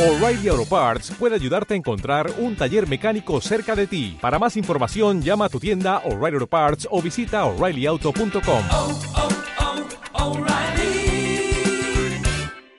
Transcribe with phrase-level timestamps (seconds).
[0.00, 4.16] O'Reilly Auto Parts puede ayudarte a encontrar un taller mecánico cerca de ti.
[4.18, 8.64] Para más información, llama a tu tienda O'Reilly Auto Parts o visita oreillyauto.com.
[8.70, 8.98] oh,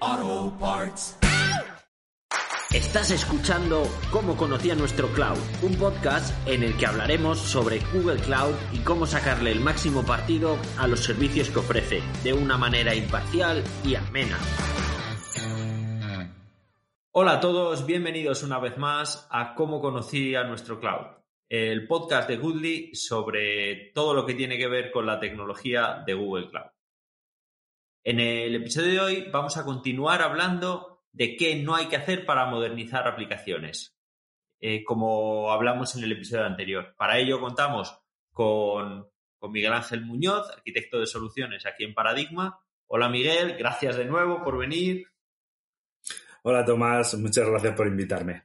[0.01, 1.15] oh, Parts.
[2.73, 8.55] Estás escuchando Cómo conocía nuestro cloud, un podcast en el que hablaremos sobre Google Cloud
[8.73, 13.63] y cómo sacarle el máximo partido a los servicios que ofrece, de una manera imparcial
[13.83, 14.39] y amena.
[17.13, 21.07] Hola a todos, bienvenidos una vez más a Cómo conocí a nuestro cloud,
[21.49, 26.13] el podcast de Goodly sobre todo lo que tiene que ver con la tecnología de
[26.13, 26.71] Google Cloud.
[28.05, 32.25] En el episodio de hoy vamos a continuar hablando de qué no hay que hacer
[32.25, 33.93] para modernizar aplicaciones,
[34.61, 36.95] eh, como hablamos en el episodio anterior.
[36.95, 37.93] Para ello contamos
[38.31, 39.05] con,
[39.37, 42.61] con Miguel Ángel Muñoz, arquitecto de soluciones aquí en Paradigma.
[42.87, 45.10] Hola Miguel, gracias de nuevo por venir.
[46.43, 48.43] Hola Tomás, muchas gracias por invitarme.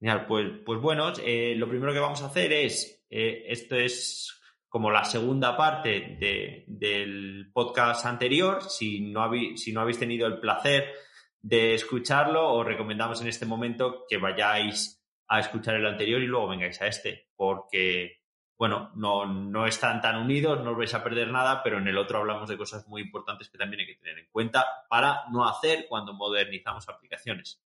[0.00, 4.40] Genial, pues, pues bueno, eh, lo primero que vamos a hacer es, eh, esto es
[4.68, 8.62] como la segunda parte de- del podcast anterior.
[8.64, 10.92] Si no, si no habéis tenido el placer
[11.40, 16.48] de escucharlo, os recomendamos en este momento que vayáis a escuchar el anterior y luego
[16.48, 18.23] vengáis a este, porque,
[18.56, 21.98] bueno, no, no están tan unidos, no os vais a perder nada, pero en el
[21.98, 25.46] otro hablamos de cosas muy importantes que también hay que tener en cuenta para no
[25.46, 27.60] hacer cuando modernizamos aplicaciones.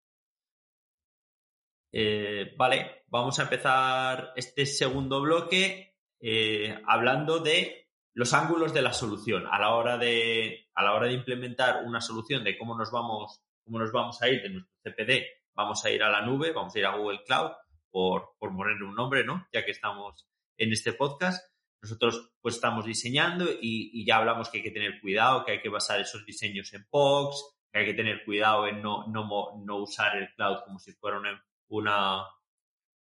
[1.92, 8.92] Eh, vale, vamos a empezar este segundo bloque eh, hablando de los ángulos de la
[8.92, 12.90] solución a la hora de a la hora de implementar una solución de cómo nos
[12.90, 16.52] vamos cómo nos vamos a ir de nuestro CPD vamos a ir a la nube
[16.52, 17.52] vamos a ir a Google Cloud
[17.90, 20.26] por por ponerle un nombre no ya que estamos
[20.58, 21.50] en este podcast
[21.82, 25.68] nosotros pues estamos diseñando y, ya hablamos que hay que tener cuidado que hay que
[25.68, 29.28] basar esos diseños en POCs que hay que tener cuidado en no no,
[29.64, 32.22] no usar el cloud como si fuera una una,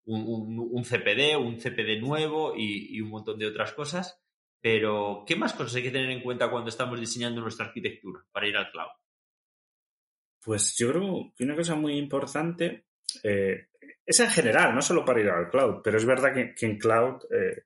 [0.06, 4.20] un, un- un CPD, un CPD nuevo y, y un montón de otras cosas.
[4.60, 8.48] Pero, ¿qué más cosas hay que tener en cuenta cuando estamos diseñando nuestra arquitectura para
[8.48, 8.88] ir al cloud?
[10.42, 12.86] Pues yo creo que una cosa muy importante
[13.22, 13.68] eh,
[14.06, 17.22] es en general, no solo para ir al cloud, pero es verdad que, en cloud
[17.30, 17.64] eh,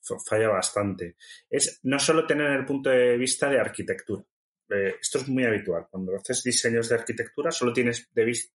[0.00, 1.16] fa- falla bastante.
[1.48, 4.22] Es no solo tener el punto de vista de arquitectura.
[4.68, 5.86] Eh, esto es muy habitual.
[5.90, 8.52] Cuando haces diseños de arquitectura, solo tienes de, vis-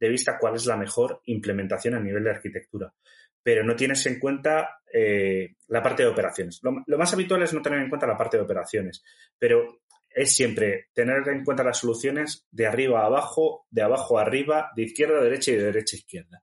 [0.00, 2.92] de vista cuál es la mejor implementación a nivel de arquitectura.
[3.44, 6.60] Pero no tienes en cuenta eh, la parte de operaciones.
[6.62, 9.02] Lo más habitual es no tener en cuenta la parte de operaciones,
[9.38, 14.22] pero es siempre tener en cuenta las soluciones de arriba a abajo, de abajo a
[14.22, 16.42] arriba, de izquierda a derecha y de derecha a izquierda.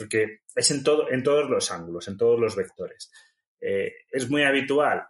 [0.00, 3.12] Porque es en, todo, en todos los ángulos, en todos los vectores.
[3.60, 5.06] Eh, es muy habitual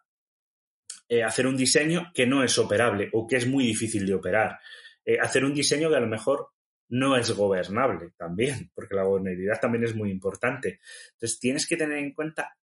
[1.09, 4.59] eh, hacer un diseño que no es operable o que es muy difícil de operar.
[5.05, 6.51] Eh, hacer un diseño que a lo mejor
[6.89, 10.81] no es gobernable también, porque la gobernabilidad también es muy importante.
[11.13, 12.57] Entonces tienes que tener en cuenta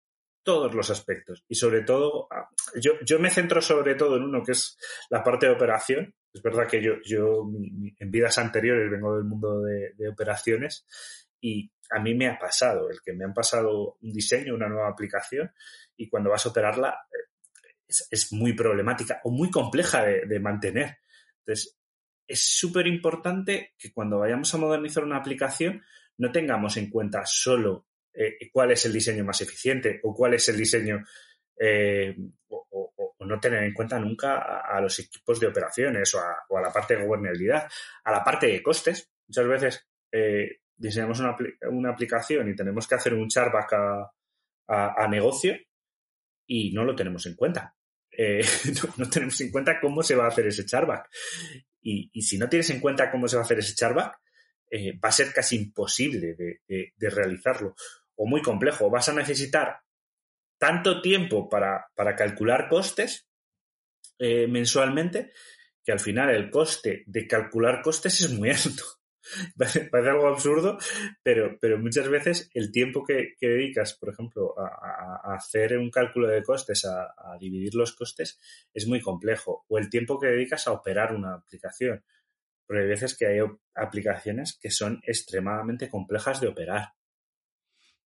[0.43, 2.49] todos los aspectos y sobre todo, ah,
[2.81, 4.77] yo, yo me centro sobre todo en uno que es
[5.09, 6.13] la parte de operación.
[6.33, 7.49] Es verdad que yo, yo
[7.99, 10.85] en vidas anteriores vengo del mundo de operaciones
[11.39, 14.89] y a mí me ha pasado el que me han pasado un diseño, una nueva
[14.89, 15.51] aplicación
[15.95, 20.97] y cuando vas a operarla eh, es, muy problemática o muy compleja de, mantener.
[21.39, 21.77] Entonces,
[22.27, 25.81] es súper importante que cuando vayamos a modernizar una aplicación
[26.17, 30.49] no tengamos en cuenta solo eh, cuál es el diseño más eficiente o cuál es
[30.49, 31.05] el diseño
[31.59, 32.15] eh,
[32.49, 36.57] o no tener en cuenta nunca a, a los equipos de operaciones o a, o
[36.57, 37.67] a la parte de gobernabilidad,
[38.03, 39.11] a la parte de costes.
[39.27, 41.35] Muchas veces eh, diseñamos una,
[41.71, 44.11] una aplicación y tenemos que hacer un charback a,
[44.67, 45.55] a- negocio
[46.45, 47.75] y no lo tenemos en cuenta.
[48.11, 48.41] Eh,
[48.97, 51.09] no, tenemos en cuenta cómo se va a hacer ese charback.
[51.81, 54.19] Y, y si no tienes en cuenta cómo se va a hacer ese charback,
[54.69, 57.75] eh, va a ser casi imposible de, de- de realizarlo
[58.15, 58.89] o muy complejo.
[58.89, 59.79] Vas a necesitar
[60.59, 63.27] tanto tiempo para, para calcular costes
[64.19, 65.31] eh, mensualmente
[65.83, 68.83] que al final el coste de calcular costes es muy alto.
[69.57, 70.77] Parece, algo absurdo,
[71.23, 76.27] pero, pero muchas veces el tiempo que, que dedicas, por ejemplo, a, hacer un cálculo
[76.27, 78.39] de costes, a, a dividir los costes,
[78.73, 79.65] es muy complejo.
[79.67, 82.03] O el tiempo que dedicas a operar una aplicación.
[82.65, 83.39] Porque hay veces que hay
[83.75, 86.93] aplicaciones que son extremadamente complejas de operar.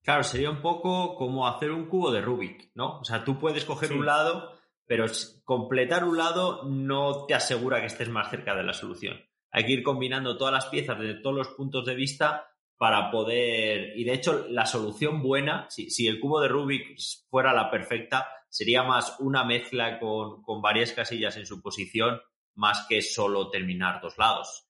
[0.03, 2.99] Claro, sería un poco como hacer un cubo de Rubik, ¿no?
[2.99, 3.95] O sea, tú puedes coger Sí.
[3.95, 5.05] un lado, pero
[5.43, 9.19] completar un lado no te asegura que estés más cerca de la solución.
[9.51, 13.97] Hay que ir combinando todas las piezas desde todos los puntos de vista para poder.
[13.97, 16.97] Y de hecho, la solución buena, si, si el cubo de Rubik
[17.29, 22.19] fuera la perfecta, sería más una mezcla con, con varias casillas en su posición,
[22.55, 24.67] más que solo terminar dos lados.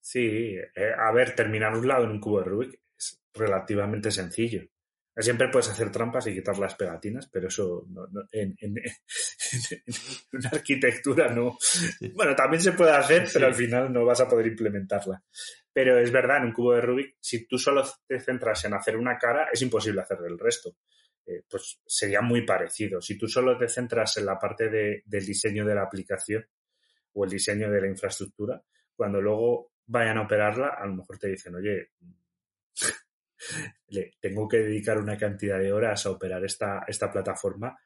[0.00, 4.62] Sí, eh, a ver, terminar un lado en un cubo de Rubik es relativamente sencillo.
[5.14, 8.76] Siempre puedes hacer trampas y quitar las pegatinas, pero eso no, no, en, en,
[9.86, 9.94] en,
[10.32, 11.58] una arquitectura no.
[12.14, 15.22] Bueno, también se puede hacer, pero al final no vas a poder implementarla.
[15.70, 18.96] Pero es verdad, en un cubo de Rubik, si tú solo te centras en hacer
[18.96, 20.76] una cara, es imposible hacer el resto.
[21.26, 23.00] Eh, pues sería muy parecido.
[23.00, 26.44] Si tú solo te centras en la parte de, del diseño de la aplicación
[27.12, 28.62] o el diseño de la infraestructura,
[28.96, 31.90] cuando luego vayan a operarla, a lo mejor te dicen, oye,
[33.88, 37.78] le tengo que dedicar una cantidad de horas a operar esta, esta plataforma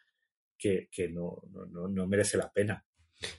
[0.56, 2.84] que, que no, no, no, merece la pena.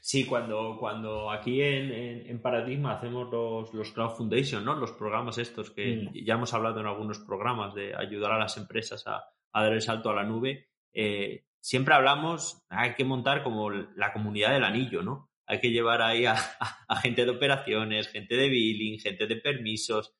[0.01, 4.75] Sí, cuando, cuando aquí en, en, en Paradigma hacemos los, los, Cloud Foundation, ¿no?
[4.75, 6.25] Los programas estos que mm.
[6.25, 9.81] ya hemos hablado en algunos programas de ayudar a las empresas a, a dar el
[9.81, 15.03] salto a la nube, eh, siempre hablamos, hay que montar como la comunidad del anillo,
[15.03, 15.29] ¿no?
[15.45, 19.35] Hay que llevar ahí a, a, a gente de operaciones, gente de billing, gente de
[19.35, 20.16] permisos,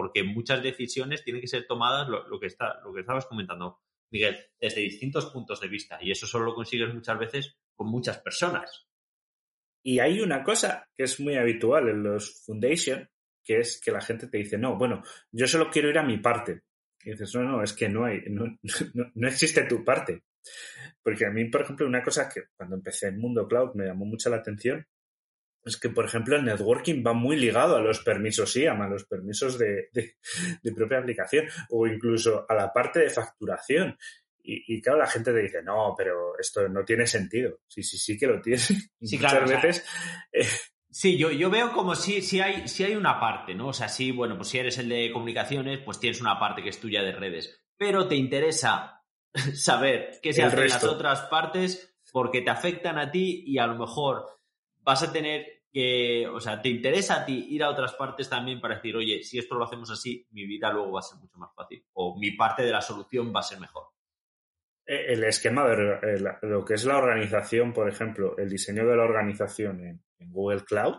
[0.00, 4.34] porque muchas decisiones tienen que ser tomadas, lo, que, está, lo que estabas comentando, Miguel,
[4.58, 5.98] desde distintos puntos de vista.
[6.00, 8.88] Y eso solo lo consigues muchas veces con muchas personas.
[9.82, 13.06] Y hay una cosa que es muy habitual en los foundation,
[13.44, 15.02] que es que la gente te dice, no, bueno,
[15.32, 16.62] yo solo quiero ir a mi parte.
[17.04, 18.46] Y dices, no, no, es que no hay, no,
[18.94, 20.22] no, no existe tu parte.
[21.02, 24.06] Porque a mí, por ejemplo, una cosa que cuando empecé en Mundo Cloud me llamó
[24.06, 24.86] mucho la atención
[25.64, 29.04] es que, por ejemplo, el networking va muy ligado a los permisos IAM, a los
[29.04, 30.16] permisos de, de,
[30.62, 33.96] de propia aplicación o incluso a la parte de facturación.
[34.42, 37.60] Y, y, claro, la gente te dice, no, pero esto no tiene sentido.
[37.66, 38.58] Sí, sí, sí que lo tiene.
[38.58, 39.80] Sí, Muchas claro, veces.
[39.80, 40.46] O sea, eh,
[40.88, 43.68] sí, yo, yo veo como si, si, hay, si hay una parte, ¿no?
[43.68, 46.70] O sea, sí, bueno, pues si eres el de comunicaciones, pues tienes una parte que
[46.70, 47.62] es tuya de redes.
[47.76, 49.02] Pero te interesa
[49.54, 53.66] saber qué se hace en las otras partes porque te afectan a ti y a
[53.66, 54.39] lo mejor
[54.82, 58.60] vas a tener que, o sea, te interesa a ti ir a otras partes también
[58.60, 61.38] para decir, oye, si esto lo hacemos así, mi vida luego va a ser mucho
[61.38, 63.84] más fácil o mi parte de la solución va a ser mejor.
[64.84, 69.84] El esquema de lo que es la organización, por ejemplo, el diseño de la organización
[69.84, 70.96] en, Google Cloud,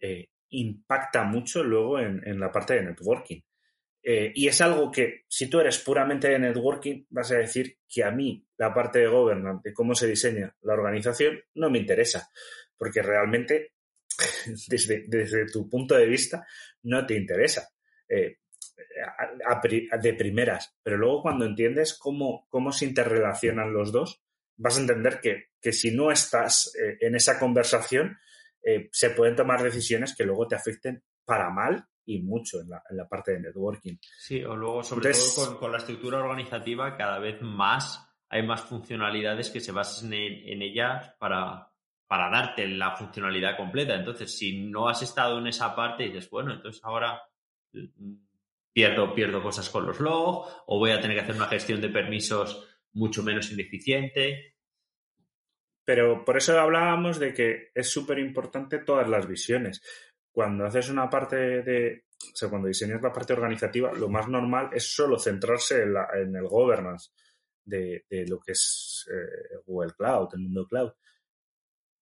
[0.00, 3.40] eh, impacta mucho luego en, en, la parte de networking.
[4.02, 8.02] Eh, y es algo que, si tú eres puramente de networking, vas a decir que
[8.02, 12.28] a mí la parte de governance, de cómo se diseña la organización, no me interesa
[12.78, 13.72] porque realmente
[14.68, 16.46] desde, desde tu punto de vista
[16.84, 17.68] no te interesa
[18.08, 18.38] eh,
[19.46, 24.22] a, a, de primeras, pero luego cuando entiendes cómo, cómo se interrelacionan los dos,
[24.56, 28.18] vas a entender que, que si no estás eh, en esa conversación,
[28.62, 32.82] eh, se pueden tomar decisiones que luego te afecten para mal y mucho en la,
[32.90, 33.96] en la parte de networking.
[34.18, 38.46] Sí, o luego sobre Entonces, todo con, con, la estructura organizativa cada vez más hay
[38.46, 41.70] más funcionalidades que se basan en, en ellas para,
[42.08, 43.94] para darte la funcionalidad completa.
[43.94, 47.20] Entonces, si no has estado en esa parte, dices, bueno, entonces ahora
[47.72, 48.14] mm,
[48.72, 51.90] pierdo, pierdo cosas con los logs o voy a tener que hacer una gestión de
[51.90, 54.56] permisos mucho menos ineficiente.
[55.84, 59.82] Pero por eso hablábamos de que es súper importante todas las visiones.
[60.32, 64.70] Cuando haces una parte de, o sea, cuando diseñas la parte organizativa, lo más normal
[64.72, 67.10] es solo centrarse en, la, en el governance
[67.64, 70.92] de, de, lo que es eh, Google Cloud, el mundo cloud.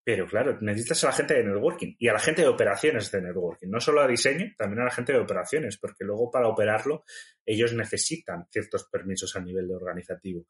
[0.06, 3.22] Pero claro, necesitas a la gente de networking y a la gente de operaciones de
[3.22, 7.02] networking, no solo a diseño, también a la gente de operaciones, porque luego para operarlo
[7.44, 10.46] ellos necesitan ciertos permisos a nivel de organizativo.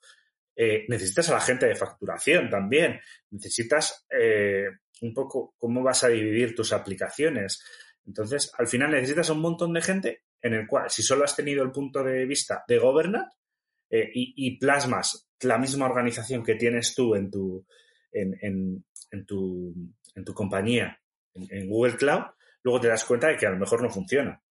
[0.54, 4.66] Eh, necesitas a la gente de facturación también, necesitas eh,
[5.00, 7.64] un poco cómo vas a dividir tus aplicaciones.
[8.04, 11.62] Entonces, al final necesitas un montón de gente en el cual, si solo has tenido
[11.62, 13.34] el punto de vista de governance
[13.88, 17.66] eh, y, plasmas la misma organización que tienes tú en tu,
[18.12, 19.74] en, en tu,
[20.14, 21.00] en tu compañía
[21.34, 22.24] en, Google Cloud,
[22.62, 24.42] luego te das cuenta de que a lo mejor no funciona.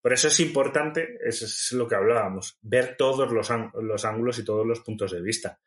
[0.00, 4.44] Por eso es importante, eso es lo que hablábamos, ver todos los, los ángulos y
[4.44, 5.60] todos los puntos de vista.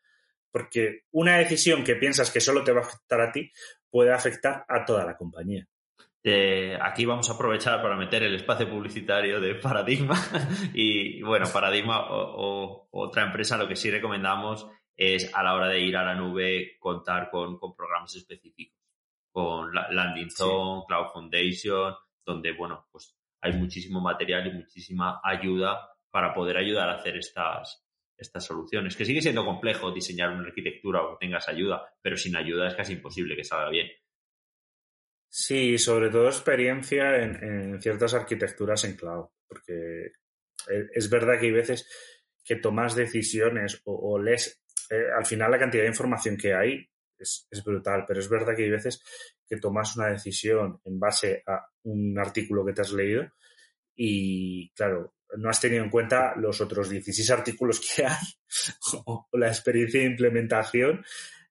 [0.50, 3.52] Porque una decisión que piensas que solo te va a afectar a ti
[3.90, 5.66] puede afectar a toda la compañía.
[6.80, 10.14] Aquí vamos a aprovechar para meter el espacio publicitario de Paradigma
[10.72, 15.68] y bueno, Paradigma o, o, otra empresa lo que sí recomendamos es a la hora
[15.68, 18.78] de ir a la nube contar con, con programas específicos,
[19.30, 20.86] con Landing Zone, sí.
[20.88, 21.94] Cloud Foundation,
[22.24, 27.84] donde, bueno, pues hay muchísimo material y muchísima ayuda para poder ayudar a hacer estas,
[28.16, 28.96] estas soluciones.
[28.96, 32.74] Que sigue siendo complejo diseñar una arquitectura o que tengas ayuda, pero sin ayuda es
[32.74, 33.88] casi imposible que salga bien.
[35.28, 40.12] Sí, sobre todo experiencia en, en ciertas arquitecturas en cloud, porque
[40.94, 41.88] es verdad que hay veces
[42.44, 44.61] que tomas decisiones o, o lees
[44.92, 46.86] eh, al final la cantidad de información que hay
[47.18, 49.02] es, brutal, pero es verdad que hay veces
[49.46, 53.24] que tomas una decisión en base a un artículo que te has leído
[53.94, 58.26] y, claro, no has tenido en cuenta los otros 16 artículos que hay
[59.06, 61.02] o la experiencia de implementación,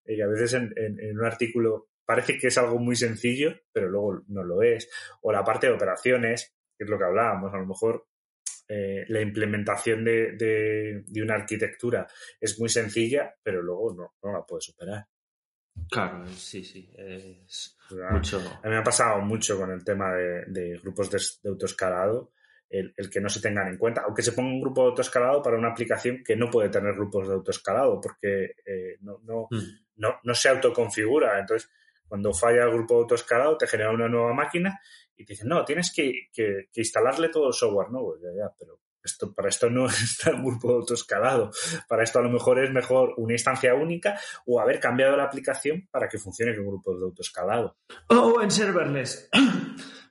[0.05, 3.89] y eh, a veces en, en, un artículo parece que es algo muy sencillo, pero
[3.89, 4.87] luego no lo es,
[5.21, 8.05] o la parte de operaciones, que es lo que hablábamos, a lo mejor
[8.73, 10.31] eh, la implementación de,
[11.05, 12.07] de, una arquitectura
[12.39, 15.05] es muy sencilla, pero luego no, no la puedes superar.
[15.89, 16.89] Claro, sí, sí.
[16.95, 17.77] Es
[18.11, 18.39] mucho...
[18.39, 22.31] A mí me ha pasado mucho con el tema de, de grupos de, de autoescalado
[22.71, 25.57] el, que no se tengan en cuenta, aunque se ponga un grupo de autoescalado para
[25.57, 29.59] una aplicación que no puede tener grupos de autoescalado porque eh, no, no, mm.
[29.97, 31.37] no, no, se autoconfigura.
[31.37, 31.69] Entonces,
[32.07, 34.79] cuando falla el grupo de autoescalado, te genera una nueva máquina
[35.21, 38.17] y te dicen, no, tienes que, que, instalarle todo el software nuevo.
[38.21, 41.51] Ya, ya, pero esto, para esto no está el grupo de autoescalado.
[41.87, 45.87] Para esto a lo mejor es mejor una instancia única o haber cambiado la aplicación
[45.91, 47.77] para que funcione con grupos de autoescalado.
[48.07, 49.29] O en serverless.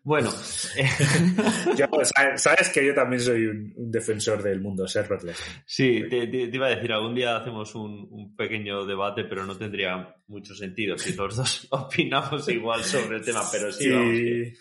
[0.02, 0.30] Bueno,
[2.36, 5.36] sabes que yo también soy un, defensor del mundo serverless.
[5.66, 10.54] Sí, te, iba a decir, algún día hacemos un, pequeño debate, pero no tendría mucho
[10.54, 14.54] sentido si los dos opinamos igual sobre el tema, pero sí, que,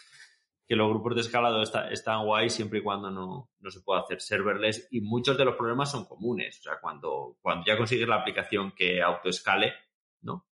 [0.75, 5.01] los grupos de escalado están guay siempre y cuando no, se pueda hacer serverless y
[5.01, 6.59] muchos de los problemas son comunes.
[6.59, 9.73] O sea, cuando, cuando ya consigues la aplicación que autoescale,
[10.21, 10.45] ¿no?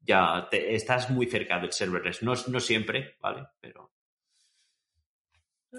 [0.00, 2.22] Ya estás muy cerca del serverless.
[2.22, 3.46] No, no siempre, ¿vale?
[3.60, 3.94] Pero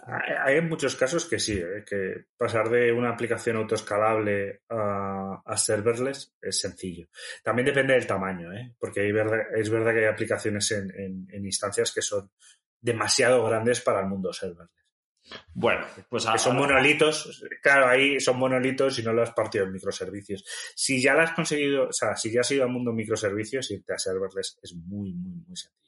[0.08, 1.84] hay muchos casos que sí, ¿eh?
[1.88, 7.08] que pasar de una aplicación autoescalable a, a, serverless es sencillo.
[7.44, 8.76] También depende del tamaño, ¿eh?
[8.80, 12.30] porque es verdad que hay aplicaciones en, instancias que son
[12.86, 14.86] demasiado grandes para el mundo serverless.
[15.56, 20.46] Bueno, pues son monolitos, claro, ahí son monolitos y no lo has partido en microservicios.
[20.76, 23.94] Si ya lo has conseguido, o sea, si ya has ido al mundo microservicios, irte
[23.94, 25.86] a serverless es muy, muy, muy sencillo.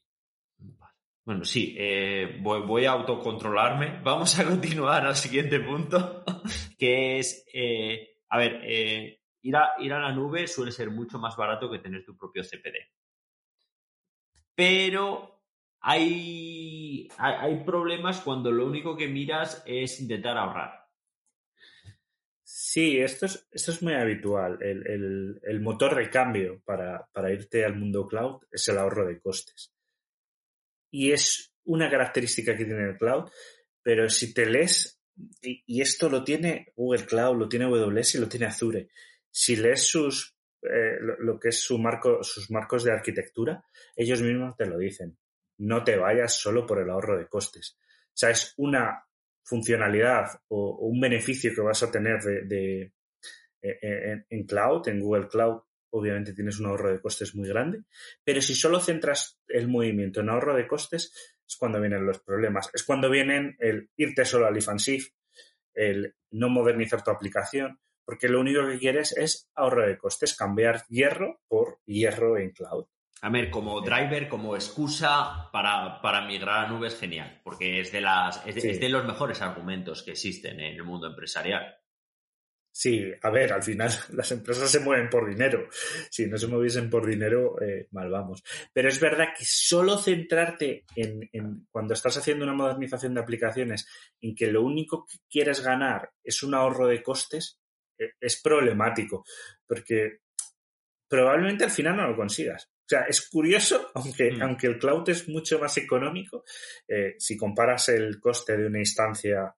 [1.23, 3.99] Bueno, sí, eh, voy, a autocontrolarme.
[4.03, 6.23] Vamos a continuar al siguiente punto,
[6.79, 11.19] que es, eh, a ver, eh, ir, a, ir a la nube suele ser mucho
[11.19, 12.77] más barato que tener tu propio CPD.
[14.55, 15.36] Pero
[15.89, 20.85] hay, hay, problemas cuando lo único que miras es intentar ahorrar.
[22.43, 24.59] Sí, esto es, esto es muy habitual.
[24.61, 29.73] El, motor de cambio para, para irte al mundo cloud es el ahorro de costes
[30.91, 33.29] y es una característica que tiene el cloud,
[33.81, 35.01] pero si te lees,
[35.41, 38.89] y, esto lo tiene Google Cloud, lo tiene AWS y lo tiene Azure,
[39.29, 43.63] si lees sus, eh, lo, que es su marco, sus marcos de arquitectura,
[43.95, 45.17] ellos mismos te lo dicen.
[45.57, 47.77] No te vayas solo por el ahorro de costes.
[48.07, 49.03] O sea, es una
[49.43, 52.91] funcionalidad o, un beneficio que vas a tener de,
[53.61, 55.61] eh, en, cloud, en Google Cloud,
[55.91, 57.83] obviamente tienes un ahorro de costes muy grande,
[58.23, 61.13] pero si solo centras el movimiento en ahorro de costes,
[61.47, 62.69] es cuando vienen los problemas.
[62.73, 65.07] Es cuando vienen el irte solo al if
[65.73, 70.85] el no modernizar tu aplicación, porque lo único que quieres es ahorro de costes, cambiar
[70.87, 72.85] hierro por hierro en cloud.
[73.21, 78.01] A ver, como driver, como excusa para, para migrar a nubes, genial, porque es de,
[78.01, 81.77] las, es de los mejores argumentos que existen en el mundo empresarial.
[82.79, 85.67] Sí, a ver, al final las empresas se mueven por dinero.
[86.11, 88.43] Si no se moviesen por dinero, eh, mal vamos.
[88.71, 93.87] Pero es verdad que solo centrarte en, en, cuando estás haciendo una modernización de aplicaciones
[94.21, 97.59] en que lo único que quieres ganar es un ahorro de costes,
[97.97, 99.25] eh, es problemático.
[99.65, 100.19] Porque
[101.09, 102.69] probablemente al final no lo consigas.
[102.87, 104.41] O sea, es curioso, aunque, mm.
[104.41, 106.45] aunque el cloud es mucho más económico,
[106.87, 109.53] eh, si comparas el coste de una instancia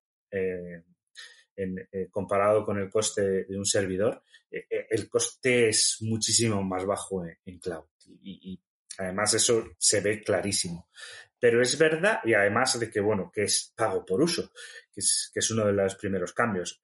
[1.61, 6.85] eh, comparado con el coste de un servidor, eh, eh, el coste es muchísimo más
[6.85, 7.83] bajo en, cloud.
[8.23, 8.57] Y,
[8.97, 10.89] además eso se ve clarísimo.
[11.37, 14.51] Pero es verdad, y además de que, bueno, que es pago por uso,
[14.93, 16.79] que es, que es uno de los primeros cambios.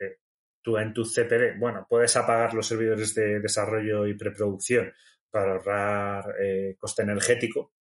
[0.61, 4.91] tú en tu CPD, bueno, puedes apagar los servidores de desarrollo y preproducción
[5.35, 6.35] para ahorrar
[6.77, 7.73] coste energético,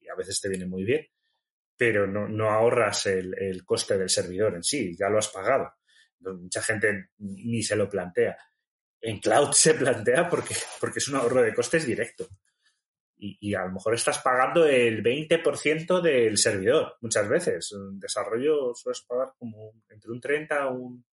[0.00, 1.06] y a veces te viene muy bien,
[1.76, 5.72] pero no, no ahorras el, el, coste del servidor en sí, ya lo has pagado
[6.30, 8.36] mucha gente ni se lo plantea.
[9.00, 12.28] En cloud se plantea porque, porque es un ahorro de costes directo.
[13.24, 17.70] Y, a lo mejor estás pagando el 20% del servidor muchas veces.
[17.72, 21.04] En desarrollo sueles pagar como entre un 30 un,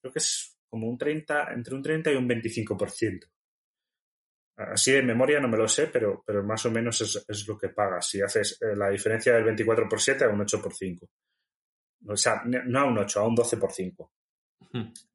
[0.00, 3.28] creo que es como un 30, entre un 30 y un 25%.
[4.56, 7.56] Así de memoria no me lo sé, pero, pero más o menos es, es lo
[7.56, 8.06] que pagas.
[8.06, 11.08] Si haces eh, la diferencia del 24 por 7 a un 8 por 5.
[12.06, 14.12] O sea, no a un 8, a un 12 por 5.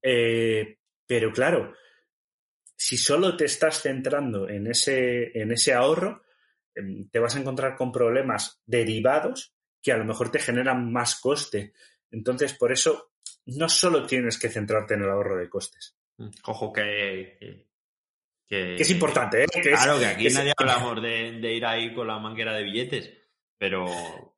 [0.02, 1.74] Eh, pero claro,
[2.76, 6.24] si solo te estás centrando en ese, en ese ahorro,
[6.74, 11.20] em, te vas a encontrar con problemas derivados que a lo mejor te generan más
[11.20, 11.74] coste.
[12.12, 13.12] Entonces, por eso,
[13.46, 15.98] no solo tienes que centrarte en el ahorro de costes.
[16.46, 17.67] Ojo que,
[18.48, 19.48] que, que es importante, ¿eh?
[19.52, 22.18] Que claro, es, que aquí que es- nadie hablamos de, de ir ahí con la
[22.20, 23.14] manguera de billetes,
[23.58, 23.86] pero,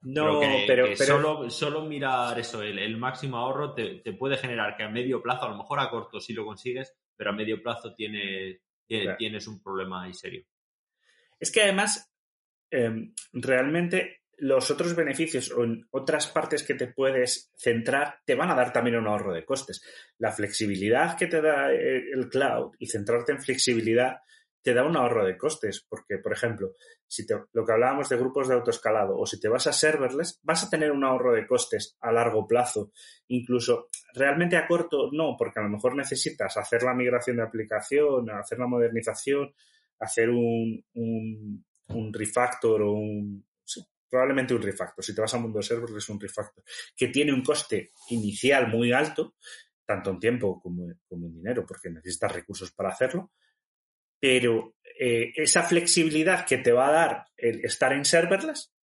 [0.01, 4.83] No, pero- solo, solo mirar eso, el, el máximo ahorro te, te puede generar que
[4.83, 7.93] a medio plazo, a lo mejor a corto sí lo consigues, pero a medio plazo
[7.93, 9.17] tienes, tiene- Claro.
[9.17, 10.43] tienes un problema ahí serio.
[11.39, 12.11] Es que además,
[12.71, 18.49] em, realmente los otros beneficios o en otras partes que te puedes centrar te van
[18.51, 19.81] a dar también un ahorro de costes.
[20.17, 24.17] La flexibilidad que te da eh, el cloud y centrarte en flexibilidad
[24.61, 26.73] te da un ahorro de costes, porque, por ejemplo,
[27.07, 30.39] si te- lo que hablábamos de grupos de autoescalado o si te vas a serverless,
[30.43, 32.91] vas a tener un ahorro de costes a largo plazo.
[33.29, 38.29] Incluso realmente a corto no, porque a lo mejor necesitas hacer la migración de aplicación,
[38.31, 39.53] hacer la modernización,
[39.99, 43.45] hacer un, un, un refactor o un...
[44.09, 45.03] probablemente un refactor.
[45.03, 46.63] Si te vas a mundo server es un refactor.
[46.95, 49.35] Que tiene un coste inicial muy alto,
[49.85, 53.31] tanto en tiempo como, en dinero, porque necesitas recursos para hacerlo.
[54.19, 58.73] Pero eh, esa flexibilidad que te va a dar el estar en serverless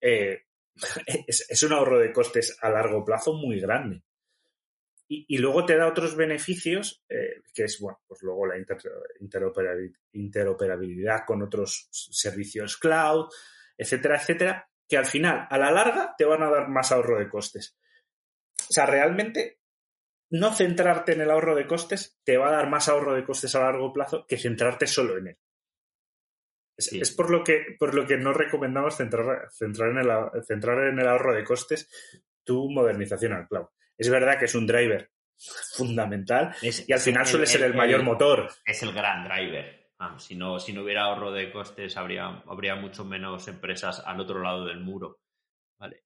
[0.00, 0.42] eh,
[1.06, 4.02] es, un ahorro de costes a largo plazo muy grande.
[5.06, 8.80] Y, luego te da otros beneficios, eh, que es, bueno, pues luego la inter-
[9.20, 13.28] interoperabil- interoperabilidad con otros servicios cloud,
[13.76, 17.28] etcétera, etcétera, que al final, a la larga, te van a dar más ahorro de
[17.28, 17.76] costes.
[18.68, 19.58] O sea, realmente,
[20.30, 23.54] no centrarte en el ahorro de costes te va a dar más ahorro de costes
[23.54, 25.38] a largo plazo que centrarte solo en él.
[26.76, 27.00] Es, Sí.
[27.00, 30.98] es por lo que por lo que no recomendamos centrar, centrar, en el, centrar en
[30.98, 31.88] el ahorro de costes
[32.42, 33.66] tu modernización al cloud.
[33.96, 35.08] Es verdad que es un driver
[35.76, 38.50] fundamental Es- y al final el- suele ser el, el- mayor motor.
[38.64, 39.83] Es el gran driver.
[40.18, 44.42] Si, no, si no hubiera ahorro de costes, habría, habría mucho menos empresas al otro
[44.42, 45.20] lado del muro.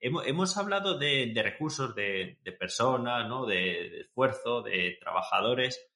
[0.01, 3.47] Hemos, hemos hablado de, de recursos, de, de personas, ¿no?
[3.47, 3.55] de,
[3.91, 5.91] de esfuerzo, de trabajadores.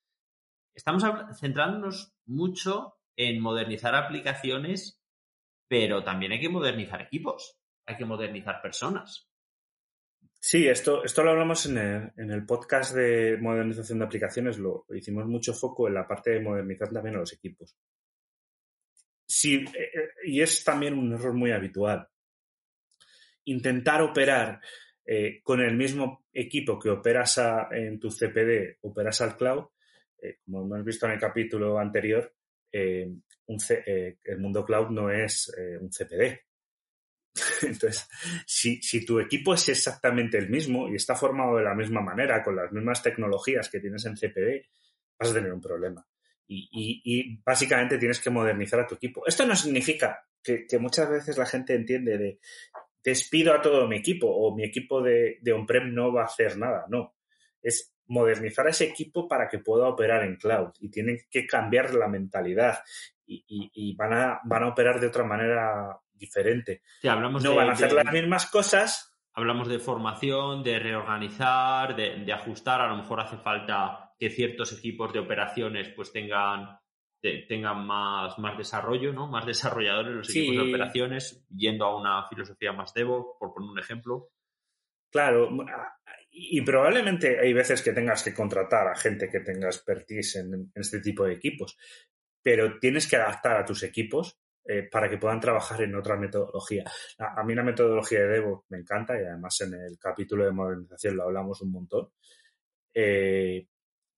[0.74, 1.04] Estamos
[1.38, 5.00] centrándonos mucho en modernizar aplicaciones,
[5.68, 9.31] pero también hay que modernizar equipos, hay que modernizar personas.
[10.44, 15.54] Sí, esto, esto lo hablamos en el, podcast de modernización de aplicaciones, lo hicimos mucho
[15.54, 17.76] foco en la parte de modernizar también a los equipos.
[19.24, 22.08] Sí, eh, eh, y es también un error muy habitual.
[23.44, 24.60] Intentar operar
[25.06, 29.66] eh, con el mismo equipo que operas en tu CPD, operas al cloud,
[30.44, 32.34] como hemos visto en el capítulo anterior,
[32.72, 33.22] el
[34.38, 36.51] mundo cloud no es un CPD.
[37.62, 38.08] Entonces,
[38.46, 42.56] si, tu equipo es exactamente el mismo y está formado de la misma manera, con
[42.56, 44.66] las mismas tecnologías que tienes en CPD,
[45.18, 46.06] vas a tener un problema.
[46.46, 49.26] Y, básicamente tienes que modernizar a tu equipo.
[49.26, 52.40] Esto no significa que, muchas veces la gente entiende de
[53.02, 56.84] despido a todo mi equipo o mi equipo de, on-prem no va a hacer nada.
[56.88, 57.16] No.
[57.62, 61.94] Es modernizar a ese equipo para que pueda operar en cloud y tienen que cambiar
[61.94, 62.80] la mentalidad
[63.24, 66.82] y, van a operar de otra manera diferente.
[67.00, 70.78] Sí, hablamos No de- van a hacer de- las mismas cosas, Hablamos de formación, de
[70.78, 72.82] reorganizar, de, de ajustar.
[72.82, 76.78] A lo mejor hace falta que ciertos equipos de operaciones pues tengan,
[77.18, 79.28] te- tengan más, más desarrollo, ¿no?
[79.28, 80.40] Más desarrolladores los Sí.
[80.46, 84.28] equipos de operaciones, yendo a una filosofía más DevOps, por poner un ejemplo.
[85.10, 85.48] Claro,
[86.30, 90.52] y y probablemente hay veces que tengas que contratar a gente que tenga expertise en,
[90.54, 91.78] en este tipo de equipos,
[92.42, 96.84] pero tienes que adaptar a tus equipos eh, para que puedan trabajar en otra metodología.
[97.18, 101.16] A, mí la metodología de DevOps me encanta y además en el capítulo de modernización
[101.16, 102.10] lo hablamos un montón.
[102.94, 103.66] Eh,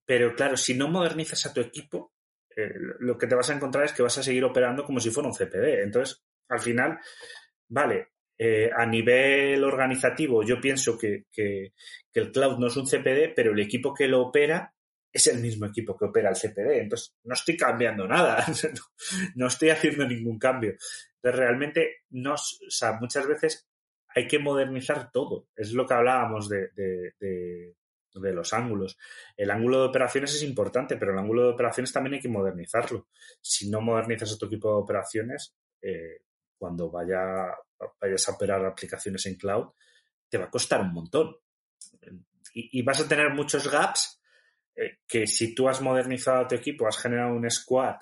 [0.04, 2.12] pero claro, si no modernizas a tu equipo,
[2.54, 5.10] eh, lo que te vas a encontrar es que vas a seguir operando como si
[5.10, 5.82] fuera un CPD.
[5.82, 6.98] Entonces, al final,
[7.68, 8.08] vale,
[8.76, 11.72] a nivel organizativo yo pienso que, que
[12.12, 14.73] el cloud no es un CPD, pero el equipo que lo opera
[15.14, 16.80] es el mismo equipo que opera el CPD.
[16.80, 18.44] Entonces, no estoy cambiando nada,
[19.36, 20.72] no, estoy haciendo ningún cambio.
[20.72, 23.68] Entonces, realmente, no, o sea, muchas veces
[24.08, 25.46] hay que modernizar todo.
[25.54, 27.74] Es lo que hablábamos de, de,
[28.32, 28.98] los ángulos.
[29.36, 33.08] El ángulo de operaciones es importante, pero el ángulo de operaciones también hay que modernizarlo.
[33.40, 36.22] Si no modernizas tu equipo de operaciones, eh,
[36.58, 37.54] cuando vaya,
[38.00, 39.68] vayas a operar aplicaciones en cloud,
[40.28, 41.36] te va a costar un montón.
[42.52, 44.20] Y vas a tener muchos gaps
[44.76, 47.96] eh, que si tú has modernizado tu equipo, has generado un squad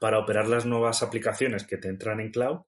[0.00, 2.62] para operar las nuevas aplicaciones que te entran en cloud,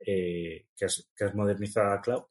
[0.00, 2.22] eh, que, has, modernizado a cloud,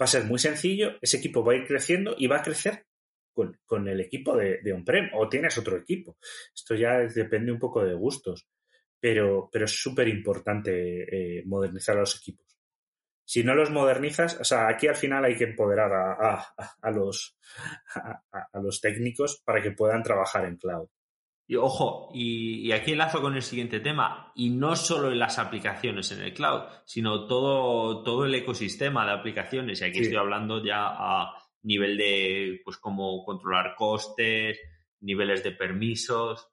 [0.00, 2.86] va a ser muy sencillo, ese equipo va a ir creciendo y va a crecer
[3.32, 6.16] con, el equipo de, de on-prem o tienes otro equipo.
[6.54, 8.48] Esto ya depende un poco de gustos.
[9.00, 12.45] pero, pero es súper importante eh, modernizar a los equipos.
[13.28, 17.36] Si no los modernizas, o sea, aquí al final hay que empoderar a, a, los,
[17.94, 20.88] a, los técnicos para que puedan trabajar en cloud.
[21.48, 25.40] Y ojo, y, y, aquí enlazo con el siguiente tema, y no solo en las
[25.40, 30.64] aplicaciones en el cloud, sino todo, todo el ecosistema de aplicaciones, y aquí estoy hablando
[30.64, 34.60] ya a nivel de, pues, cómo controlar costes,
[35.00, 36.48] niveles de permisos.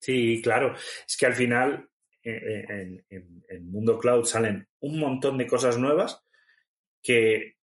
[0.00, 0.74] Sí, claro,
[1.06, 1.87] es que al final
[2.22, 6.22] eh, en, el mundo cloud salen un montón de cosas nuevas
[7.02, 7.56] que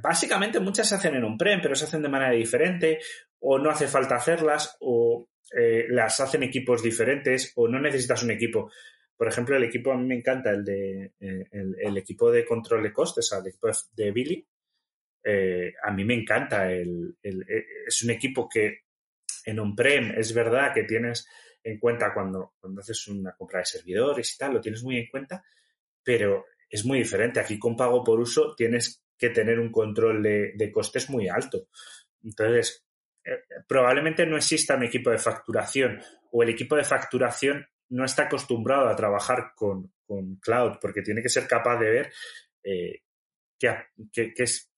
[0.00, 3.00] básicamente muchas se hacen en un prem, pero se hacen de manera diferente,
[3.40, 8.30] o no hace falta hacerlas, o eh, las hacen equipos diferentes, o no necesitas un
[8.30, 8.70] equipo.
[9.16, 12.84] Por ejemplo, el equipo a mí me encanta, el de eh, el, equipo de control
[12.84, 14.46] de costes, el equipo de Billy.
[15.82, 16.72] a mí me encanta.
[16.72, 18.84] El, es un equipo que
[19.44, 21.26] en un prem es verdad que tienes
[21.62, 25.08] en cuenta cuando, cuando haces una compra de servidores y tal, lo tienes muy en
[25.08, 25.44] cuenta,
[26.02, 27.40] pero es muy diferente.
[27.40, 31.68] Aquí con pago por uso tienes que tener un control de, costes muy alto.
[32.24, 32.86] Entonces,
[33.24, 36.00] eh, probablemente no exista un equipo de facturación
[36.32, 39.92] o el equipo de facturación no está acostumbrado a trabajar con,
[40.40, 42.12] cloud porque tiene que ser capaz de ver
[42.64, 43.02] eh,
[43.56, 44.69] qué, es,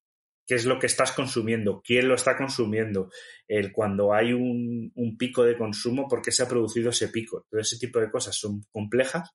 [0.46, 3.10] qué es lo que estás consumiendo, quién lo está consumiendo,
[3.46, 7.46] el cuando hay un, pico de consumo, por qué se ha producido ese pico.
[7.48, 9.30] Todo ese tipo de cosas son complejas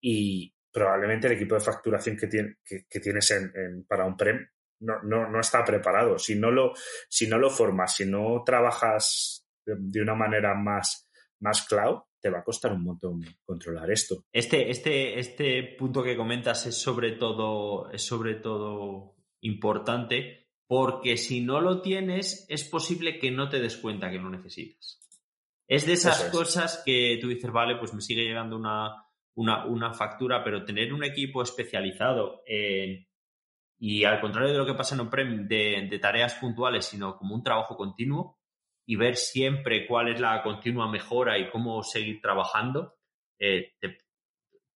[0.00, 2.28] y probablemente el equipo de facturación que,
[3.00, 3.34] tienes
[3.86, 4.48] para un PREM
[4.80, 6.18] no, está preparado.
[6.18, 6.72] Si no, lo,
[7.08, 11.08] si no lo formas, si no trabajas de, una manera más,
[11.40, 14.24] más cloud, te va a costar un montón controlar esto.
[14.32, 21.40] Este, este, este punto que comentas es sobre todo, es sobre todo importante porque si
[21.40, 25.00] no lo tienes es posible que no te des cuenta que lo necesitas.
[25.66, 29.04] Es de esas cosas que tú dices, vale, pues me sigue llegando una,
[29.36, 32.42] una, factura, pero tener un equipo especializado
[33.82, 37.42] y al contrario de lo que pasa en on de, tareas puntuales, sino como un
[37.42, 38.38] trabajo continuo
[38.86, 42.98] y ver siempre cuál es la continua mejora y cómo seguir trabajando,
[43.38, 43.96] eh, te,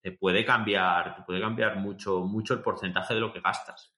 [0.00, 3.93] te, puede cambiar, te puede cambiar mucho, mucho el porcentaje de lo que gastas.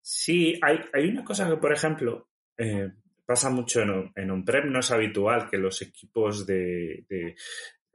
[0.00, 2.90] Sí, hay, hay una cosa que, por ejemplo, eh,
[3.24, 7.04] pasa mucho en, en on-prem, no es habitual que los equipos de,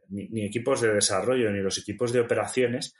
[0.09, 2.95] ni, equipos de desarrollo ni los equipos de operaciones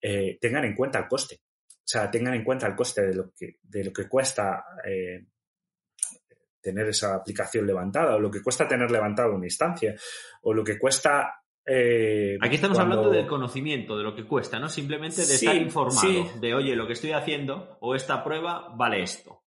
[0.00, 1.40] eh, tengan en cuenta el coste.
[1.68, 5.26] O sea, tengan en cuenta el coste de lo que, de lo que cuesta eh,
[6.60, 9.94] tener esa aplicación levantada, o lo que cuesta tener levantada una instancia,
[10.42, 14.68] o lo que cuesta eh, Aquí estamos hablando del conocimiento, de lo que cuesta, ¿no?
[14.68, 19.42] Simplemente de estar informado, de oye, lo que estoy haciendo o esta prueba vale esto.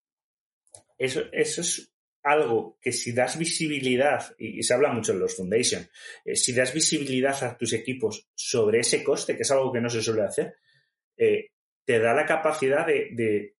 [0.97, 5.87] Eso, eso es algo que si das visibilidad, y, se habla mucho en los Foundation,
[6.25, 9.89] eh, si das visibilidad a tus equipos sobre ese coste, que es algo que no
[9.89, 10.55] se suele hacer,
[11.15, 11.51] eh,
[11.85, 13.55] te da la capacidad de,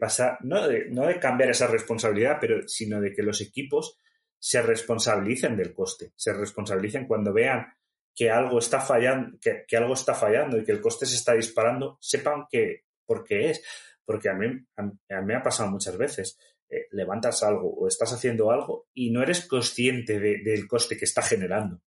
[0.00, 3.98] pasar, no de, no de cambiar esa responsabilidad, pero sino de que los equipos
[4.38, 7.66] se responsabilicen del coste, se responsabilicen cuando vean
[8.14, 11.98] que algo está fallando, que, algo está fallando y que el coste se está disparando,
[12.00, 13.64] sepan que por qué es.
[14.04, 14.46] Porque a mí,
[14.76, 14.92] a, mí
[15.24, 16.38] me ha pasado muchas veces.
[16.68, 21.22] Eh, levantas algo o estás haciendo algo y no eres consciente del coste que está
[21.22, 21.80] generando.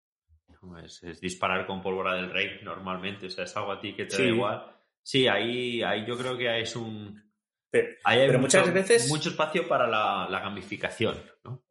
[0.83, 4.17] Es, disparar con pólvora del rey normalmente, o sea, es algo a ti que te
[4.17, 4.75] da igual.
[5.01, 7.21] Sí, ahí, ahí yo creo que es un...
[7.69, 9.09] Pero, hay muchas mucho, veces...
[9.09, 11.63] Mucho espacio para la, la gamificación, ¿no?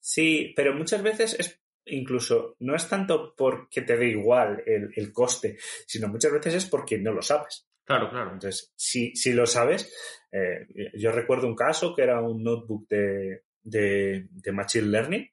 [0.00, 5.56] Sí, pero muchas veces es incluso no es tanto porque te dé igual el, coste,
[5.86, 7.66] sino muchas veces es porque no lo sabes.
[7.84, 8.32] Claro, claro.
[8.32, 9.92] Entonces, si, si lo sabes,
[10.32, 15.30] eh, yo recuerdo un caso que era un notebook de, de, Machine Learning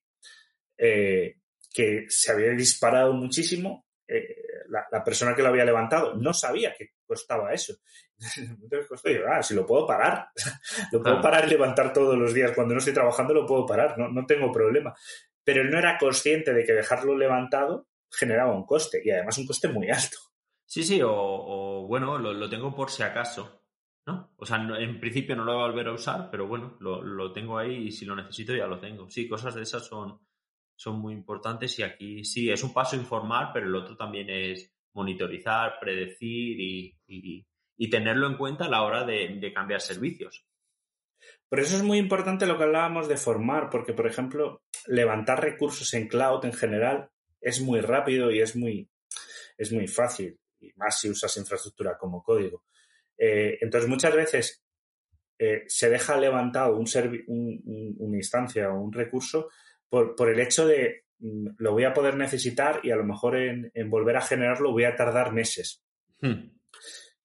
[0.78, 1.38] eh,
[1.74, 3.88] que se había disparado muchísimo.
[4.08, 4.36] Eh,
[4.70, 7.74] la, persona que lo había levantado no sabía que costaba eso.
[8.38, 10.28] Entonces, ah, si lo puedo parar,
[10.92, 12.52] lo puedo parar y levantar todos los días.
[12.52, 14.96] Cuando no estoy trabajando lo puedo parar, no, no tengo problema
[15.44, 19.48] pero él no era consciente de que dejarlo levantado generaba un coste y además un
[19.48, 20.18] coste muy alto.
[20.66, 23.64] Sí, sí, o, bueno, lo, tengo por si acaso,
[24.06, 24.34] ¿no?
[24.38, 27.58] O sea, en principio no lo voy a volver a usar, pero bueno, lo, tengo
[27.58, 29.10] ahí y si lo necesito ya lo tengo.
[29.10, 30.20] Sí, cosas de esas son,
[30.76, 34.74] son muy importantes y aquí sí, es un paso informar, pero el otro también es
[34.94, 37.46] monitorizar, predecir y,
[37.90, 40.46] tenerlo en cuenta a la hora de cambiar servicios.
[41.50, 45.94] Por eso es muy importante lo que hablábamos de formar, porque, por ejemplo, levantar recursos
[45.94, 47.10] en cloud en general
[47.42, 48.90] es muy rápido y es muy,
[49.58, 52.64] es muy fácil, y más si usas infraestructura como código.
[53.18, 54.64] Eh, entonces, muchas veces
[55.38, 56.86] eh, se deja levantado un
[57.98, 59.50] una instancia o un recurso
[59.90, 63.72] por, el hecho de, mm, lo voy a poder necesitar y a lo mejor en,
[63.74, 65.84] en volver a generarlo voy a tardar meses.
[66.22, 66.50] Hmm.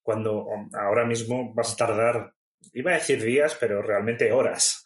[0.02, 2.34] Cuando um, ahora mismo vas a tardar,
[2.72, 4.84] iba a decir días, pero realmente horas.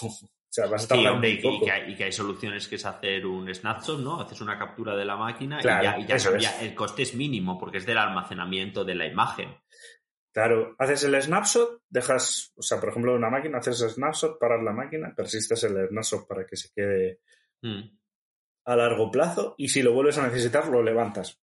[0.50, 1.64] o sea, vas a Sí, hombre, y que, y poco.
[1.64, 4.20] que hay, y que hay soluciones que es hacer un snapshot, ¿no?
[4.20, 6.60] Haces una captura de la máquina Claro, y ya, y ya.
[6.60, 9.54] El coste es mínimo porque es del almacenamiento de la imagen.
[10.32, 14.62] Claro, haces el snapshot, dejas, o sea, por ejemplo, una máquina, haces el snapshot, paras
[14.62, 17.20] la máquina, persistes el snapshot para que se quede
[17.62, 17.82] Hmm.
[18.64, 21.40] a largo plazo y si lo vuelves a necesitar, lo levantas.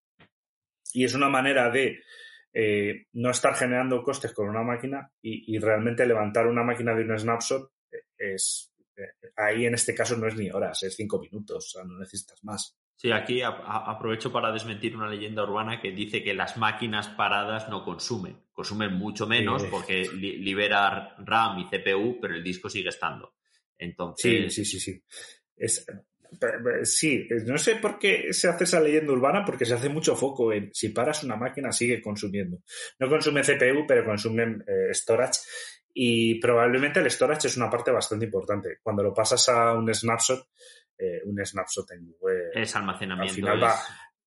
[0.93, 2.01] Y es una manera de
[2.53, 7.03] eh, no estar generando costes con una máquina y, y realmente levantar una máquina de
[7.03, 8.73] un snapshot eh, es...
[9.35, 12.43] ahí en este caso no es ni horas, es cinco minutos, o sea, no necesitas
[12.43, 12.77] más.
[12.95, 17.07] Sí, aquí a- a- aprovecho para desmentir una leyenda urbana que dice que las máquinas
[17.09, 18.41] paradas no consumen.
[18.51, 19.67] Consumen mucho menos Sí.
[19.69, 23.35] porque li- libera RAM y CPU, pero el disco sigue estando.
[23.35, 25.03] Sí, Entonces, sí, sí, sí.
[25.55, 25.85] Es,
[26.39, 30.15] pe- sí, no sé por qué se hace esa leyenda urbana, porque se hace mucho
[30.15, 32.63] foco en si paras una máquina sigue consumiendo.
[32.97, 35.39] No consume CPU, pero consume eh, storage
[35.99, 38.77] y probablemente el storage es una parte bastante importante.
[38.83, 40.47] Cuando lo pasas a un snapshot,
[40.97, 43.31] eh, un snapshot en web, es almacenamiento.
[43.31, 43.75] al final es- va,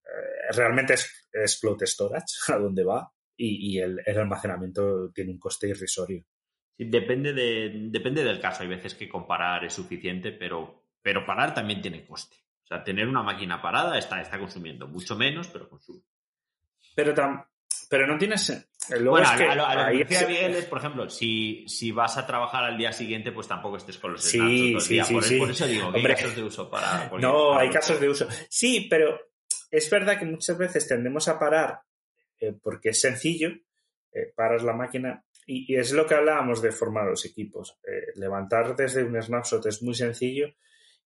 [0.04, 5.30] eh, realmente es, es float storage a donde va y, y el, el almacenamiento tiene
[5.30, 6.24] un coste irrisorio.
[6.76, 8.62] Sí, depende, de, depende del caso.
[8.62, 12.37] Hay veces que comparar es suficiente, pero, pero parar también tiene coste.
[12.64, 16.02] O sea, tener una máquina parada está, está consumiendo mucho menos, pero consume.
[16.96, 17.46] Pero, tam-
[17.90, 18.66] pero no tienes...
[18.88, 20.64] Luego bueno, es que a lo, a lo que ahí me refiero, se- Miguel, es,
[20.64, 24.22] por ejemplo, si, si vas a trabajar al día siguiente, pues tampoco estés con los
[24.24, 25.05] Sí, snapshots todo el sí, día.
[25.05, 25.38] sí, por, sí.
[25.38, 26.12] por eso digo que Hombre.
[26.14, 27.11] hay casos de uso para...
[27.20, 28.26] No, hay casos de uso.
[28.48, 29.18] Sí, pero
[29.70, 31.81] es verdad que muchas veces tendemos a parar
[32.40, 33.50] eh, porque es sencillo,
[34.12, 37.79] eh, paras la máquina y, y es lo que hablábamos de formar los equipos.
[37.87, 40.46] Eh, levantar desde un snapshot es muy sencillo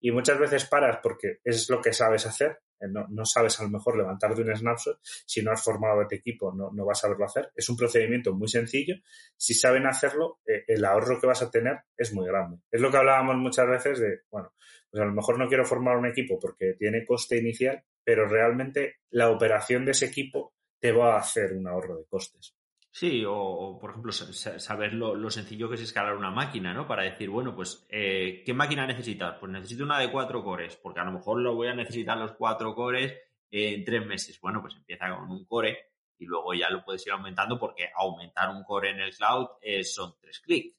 [0.05, 2.59] y muchas veces paras porque es lo que sabes hacer.
[2.79, 4.99] Eh, No, no sabes a lo mejor levantar de un snapshot.
[5.01, 7.51] Si no has formado este equipo, no, no vas a saberlo hacer.
[7.55, 8.97] Es un procedimiento muy sencillo.
[9.35, 12.59] Si saben hacerlo, eh, el ahorro que vas a tener es muy grande.
[12.69, 14.53] Es lo que hablábamos muchas veces de, bueno,
[14.91, 18.97] pues a lo mejor no quiero formar un equipo porque tiene coste inicial, pero realmente
[19.09, 22.55] la operación de ese equipo te va a hacer un ahorro de costes.
[22.97, 26.31] Sí, o, o, por ejemplo, sa- sa- saber lo, lo sencillo que es escalar una
[26.31, 26.87] máquina, ¿no?
[26.87, 29.35] Para decir, bueno, pues, eh, ¿qué máquina necesitas?
[29.37, 32.31] Pues necesito una de cuatro cores, porque a lo mejor lo voy a necesitar los
[32.35, 33.13] cuatro cores
[33.51, 34.39] en tres meses.
[34.39, 35.77] Bueno, pues empieza con un core
[36.17, 39.93] y luego ya lo puedes ir aumentando porque aumentar un core en el cloud es-
[39.93, 40.73] son tres clics.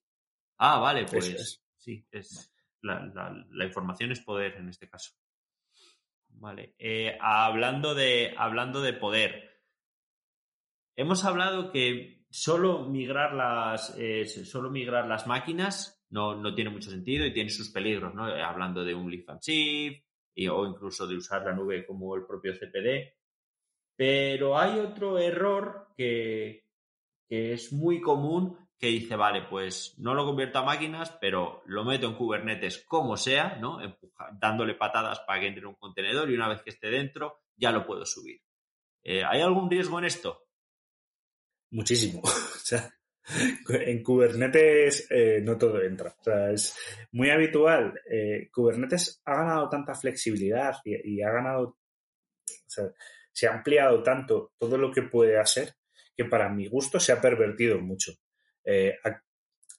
[0.57, 1.63] Ah, vale, pues es.
[1.77, 2.51] sí, es
[2.81, 5.13] la, la- la información es poder en este caso.
[6.31, 6.75] Vale.
[6.79, 9.56] Eh, hablando de hablando de poder,
[10.97, 16.91] hemos hablado que solo migrar las eh, solo migrar las máquinas no, no tiene mucho
[16.91, 18.29] sentido y tiene sus peligros, ¿no?
[18.29, 20.05] Eh, Hablando de un lift and shift
[20.35, 23.15] y- o incluso de usar la nube como el propio CPD.
[23.97, 26.67] Pero hay otro error que,
[27.29, 31.83] que es muy común que dice, vale, pues no lo convierto a máquinas, pero lo
[31.85, 33.81] meto en Kubernetes como sea, ¿no?
[33.81, 37.41] Empuja- dándole patadas para que entre en un contenedor y una vez que esté dentro
[37.57, 38.43] ya lo puedo subir.
[39.03, 40.46] Eh, ¿Hay algún riesgo en esto?
[41.71, 42.23] Muchísimo.
[42.57, 42.93] O sea,
[43.69, 46.11] en Kubernetes eh, no todo entra.
[46.19, 46.77] O sea, es
[47.13, 47.95] muy habitual.
[48.11, 51.77] Eh, Kubernetes ha ganado tanta flexibilidad y, ha ganado, o
[52.67, 52.87] sea,
[53.33, 55.75] se ha ampliado tanto todo lo que puede hacer
[56.17, 58.13] que para mi gusto se ha pervertido mucho.
[58.65, 59.23] Eh, a,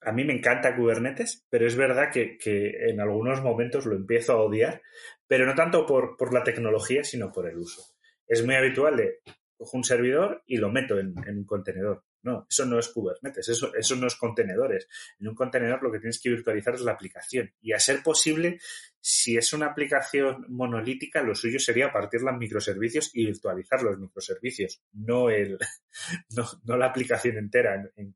[0.02, 4.34] a mí me encanta Kubernetes, pero es verdad que, que en algunos momentos lo empiezo
[4.34, 4.82] a odiar,
[5.28, 7.82] pero no tanto por, por la tecnología, sino por el uso.
[8.28, 9.22] Es muy habitual de
[9.58, 12.04] cojo un servidor y lo meto en, en un contenedor.
[12.24, 14.88] No, eso no es Kubernetes, eso, eso no es contenedores.
[15.20, 17.54] En un contenedor lo que tienes que virtualizar es la aplicación.
[17.62, 18.60] Y a ser posible,
[19.00, 24.82] si es una aplicación monolítica, lo suyo sería partir los microservicios y virtualizar los microservicios,
[24.94, 25.58] no, el,
[26.36, 28.16] no, no la aplicación entera en, en,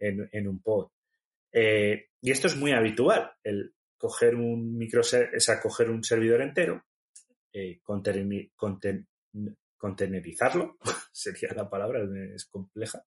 [0.00, 0.90] en, en un pod.
[1.52, 6.42] Eh, y esto es muy habitual, el coger un microser o sea, coger un servidor
[6.42, 6.84] entero,
[7.52, 9.08] eh, conten conten
[9.76, 10.78] contenerizarlo,
[11.12, 12.00] sería la palabra,
[12.34, 13.04] es compleja,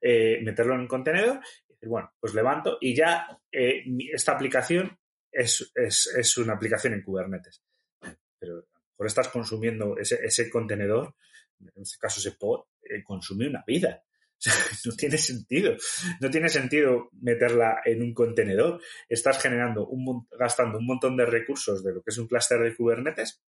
[0.00, 1.40] eh, meterlo en un contenedor,
[1.80, 4.98] y bueno, pues levanto y ya eh, esta aplicación
[5.30, 7.62] es, es, es, una aplicación en Kubernetes.
[8.38, 11.14] Pero a lo mejor estás consumiendo ese, ese contenedor,
[11.60, 14.02] en este caso ese pod, eh, consume una vida.
[14.84, 15.76] No tiene sentido.
[16.20, 18.80] No tiene sentido meterla en un contenedor.
[19.08, 22.76] Estás generando un, gastando un montón de recursos de lo que es un clúster de
[22.76, 23.42] Kubernetes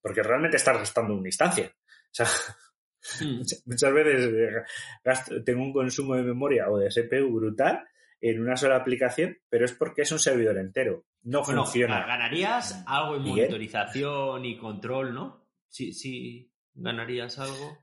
[0.00, 1.74] porque realmente estás gastando una instancia.
[2.10, 2.26] O sea,
[3.26, 3.42] mm.
[3.66, 4.64] muchas, veces
[5.04, 7.84] gasto, tengo un consumo de memoria o de CPU brutal
[8.20, 11.06] en una sola aplicación, pero es porque es un servidor entero.
[11.22, 12.04] No Bueno, funciona.
[12.06, 15.48] ganarías algo en monitorización y control, ¿no?
[15.68, 17.78] Sí, sí, ganarías algo.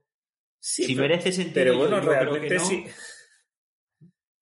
[0.60, 2.66] Sí, si pero- merece sentido, Pero yo- bueno, yo creo que realmente no.
[2.66, 2.86] sí.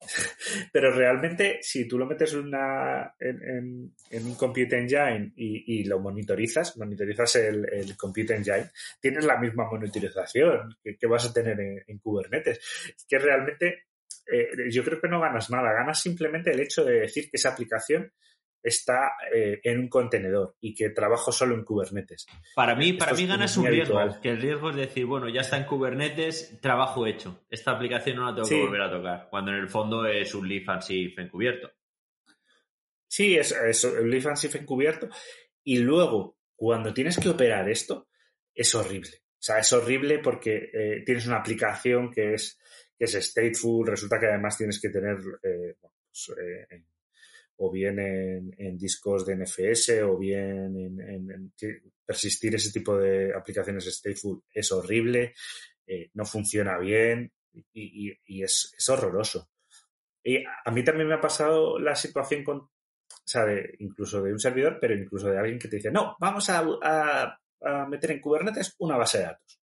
[0.71, 6.77] Pero realmente, si tú lo metes una, en, en- un Compute Engine y, lo monitorizas,
[6.77, 12.57] monitorizas el, Compute Engine, tienes la misma monitorización que, vas a tener en, Kubernetes.
[12.95, 13.85] Es que realmente
[14.31, 17.49] eh, yo creo que no ganas nada, ganas simplemente el hecho de decir que esa
[17.49, 18.11] aplicación
[18.65, 22.25] está eh, en un contenedor y que trabajo solo en Kubernetes.
[22.56, 24.21] Para mí, para mí ganas un riesgo, habitual.
[24.21, 27.45] que el riesgo es decir, bueno, ya está en Kubernetes, trabajo hecho.
[27.49, 28.56] Esta aplicación no la tengo Sí.
[28.56, 31.71] que volver a tocar, cuando en el fondo es un leaf and shift encubierto.
[33.08, 35.08] Sí, es, es el Leaf and Shift encubierto.
[35.63, 38.10] Y luego, cuando tienes que operar esto,
[38.54, 39.12] es horrible.
[39.34, 42.60] O sea, es horrible porque eh, tienes una aplicación que es,
[42.97, 46.84] que es stateful, resulta que además tienes que tener eh, pues, eh,
[47.57, 51.53] o bien en, discos de NFS o bien en,
[52.05, 55.33] persistir ese tipo de aplicaciones stateful es horrible,
[55.87, 57.31] eh, no funciona bien
[57.73, 59.49] y, es, horroroso.
[60.23, 62.69] Y a mí también me ha pasado la situación con, o
[63.23, 63.45] sea,
[63.79, 67.39] incluso de un servidor, pero incluso de alguien que te dice, no, vamos a,
[67.87, 69.61] meter en Kubernetes una base de datos.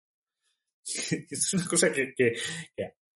[1.30, 2.14] es una cosa que-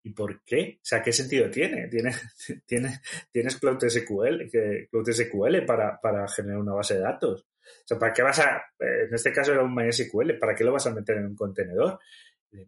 [0.07, 0.79] ¿Y por qué?
[0.81, 1.89] O sea, ¿qué sentido tiene?
[1.89, 2.13] ¿Tiene,
[2.65, 3.01] tiene
[3.33, 7.41] tienes Cloud SQL, que, Cloud SQL para, para generar una base de datos.
[7.41, 10.63] O sea, ¿para qué vas a, eh, en este caso era un MySQL, ¿para qué
[10.63, 11.99] lo vas a meter en un contenedor?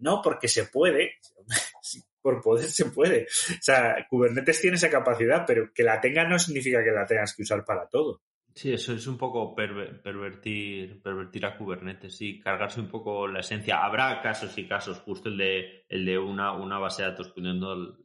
[0.01, 1.13] No, porque se puede.
[2.21, 3.23] Por poder se puede.
[3.23, 7.37] O sea, Kubernetes tiene esa capacidad, pero que la tenga no significa que la tengas
[7.37, 8.21] que usar para todo.
[8.59, 13.39] Sí, eso es un poco perver- pervertir, pervertir a Kubernetes, sí, cargarse un poco la
[13.39, 13.85] esencia.
[13.85, 17.97] Habrá casos y casos, justo el de, el de una, una base de datos pudiendo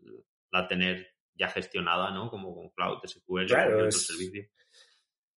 [0.51, 2.29] la tener ya gestionada, ¿no?
[2.29, 4.43] Como con Cloud, SQL, Claro, cualquier es- otro servicio.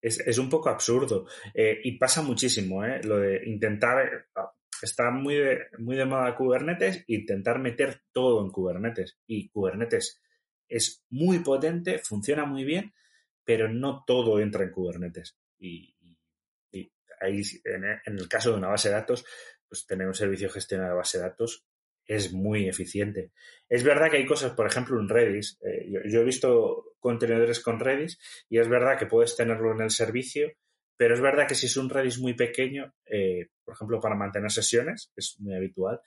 [0.02, 1.26] Es, es un poco absurdo.
[1.54, 3.00] Eh, y pasa muchísimo, ¿eh?
[3.02, 4.06] Lo de intentar.
[4.06, 4.42] eh,
[4.82, 9.18] Está muy de, muy de moda Kubernetes, intentar meter todo en Kubernetes.
[9.26, 10.22] Y Kubernetes
[10.68, 12.92] es muy potente, funciona muy bien,
[13.46, 15.38] pero no todo entra en Kubernetes.
[15.58, 15.94] Y,
[17.20, 19.24] ahí, en, el caso de una base de datos,
[19.68, 21.64] pues tener un servicio gestionado de base de datos
[22.04, 23.32] es muy eficiente.
[23.68, 25.58] Es verdad que hay cosas, por ejemplo, en Redis.
[25.62, 29.80] eh, yo, yo he visto contenedores con Redis y es verdad que puedes tenerlo en
[29.80, 30.52] el servicio,
[30.96, 34.50] pero es verdad que si es un Redis muy pequeño, eh, por ejemplo, para mantener
[34.50, 36.00] sesiones, es muy habitual,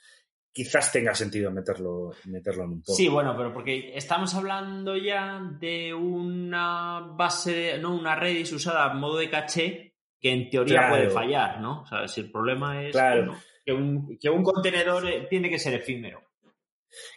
[0.52, 2.96] quizás tenga sentido meterlo, meterlo en un poco.
[2.96, 8.94] Sí, bueno, pero porque estamos hablando ya de una base, no, una Redis usada a
[8.94, 10.96] modo de caché que en teoría Claro.
[10.96, 11.82] puede fallar, ¿no?
[11.82, 13.22] O sea, si el problema es Claro.
[13.22, 16.22] que, no, que un, que un contenedor eh, tiene que ser efímero.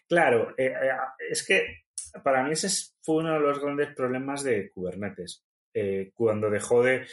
[0.09, 0.91] Claro, eh, eh,
[1.31, 1.85] es que
[2.23, 5.45] para mí ese es- fue uno de los grandes problemas de Kubernetes.
[5.75, 7.07] Eh, cuando dejó de,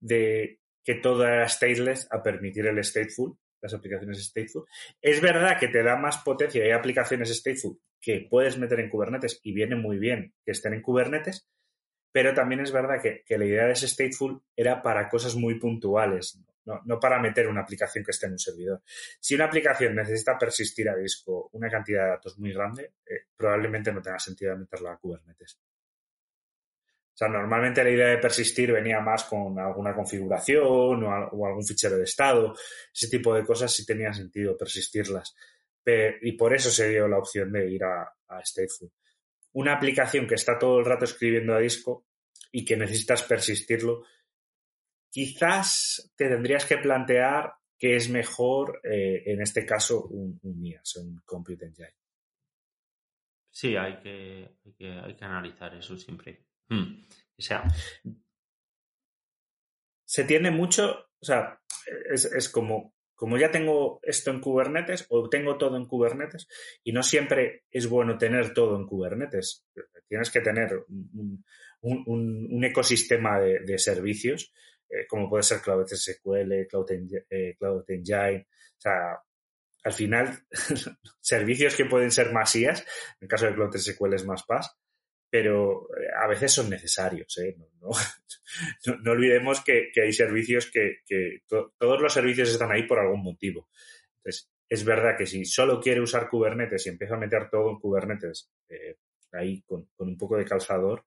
[0.00, 4.64] de que todo era stateless a permitir el stateful, las aplicaciones stateful.
[5.00, 9.40] Es verdad que te da más potencia hay aplicaciones stateful que puedes meter en Kubernetes
[9.42, 11.48] y viene muy bien que estén en Kubernetes,
[12.12, 15.58] pero también es verdad que, que la idea de ese stateful era para cosas muy
[15.58, 18.82] puntuales, no, no para meter una aplicación que esté en un servidor.
[19.20, 23.92] Si una aplicación necesita persistir a disco una cantidad de datos muy grande, eh, probablemente
[23.92, 25.58] no tenga sentido meterla a Kubernetes.
[27.16, 31.46] O sea, normalmente la idea de persistir venía más con alguna configuración o, al- o
[31.46, 32.54] algún fichero de estado.
[32.94, 35.34] Ese tipo de cosas sí tenía sentido persistirlas.
[35.82, 38.12] Pe- y por eso se dio la opción de ir a,
[38.44, 38.92] Stateful.
[39.52, 42.06] Una aplicación que está todo el rato escribiendo a disco
[42.52, 44.04] y que necesitas persistirlo,
[45.10, 50.96] quizás te tendrías que plantear que es mejor, eh, en este caso, un, un IaaS,
[50.96, 51.94] un Compute Engine.
[53.50, 56.45] Sí, hay que, hay que, hay que analizar eso siempre.
[56.68, 57.04] Hmm.
[57.38, 57.64] O sea,
[60.04, 61.60] se tiende mucho, o sea,
[62.12, 66.48] es, es como, como ya tengo esto en Kubernetes o tengo todo en Kubernetes
[66.84, 69.66] y no siempre es bueno tener todo en Kubernetes.
[70.08, 71.44] Tienes que tener un,
[71.80, 72.04] un-
[72.50, 74.52] un- ecosistema de, de servicios,
[74.88, 76.86] eh, como puede ser Cloud SQL, Cloud,
[77.30, 79.18] eh, Cloud Engine, o sea,
[79.84, 80.38] al final,
[81.20, 82.86] servicios que pueden ser más IaaS, en
[83.22, 84.76] el caso de Cloud SQL es más PaaS,
[85.30, 87.54] pero eh, a veces son necesarios, ¿eh?
[87.58, 87.90] No, no-
[89.02, 93.22] no, olvidemos que, hay servicios que, que to- todos los servicios están ahí por algún
[93.22, 93.68] motivo.
[94.18, 97.78] Entonces, es verdad que si solo quiere usar Kubernetes y empieza a meter todo en
[97.78, 98.96] Kubernetes eh,
[99.32, 101.04] ahí con, un poco de calzador,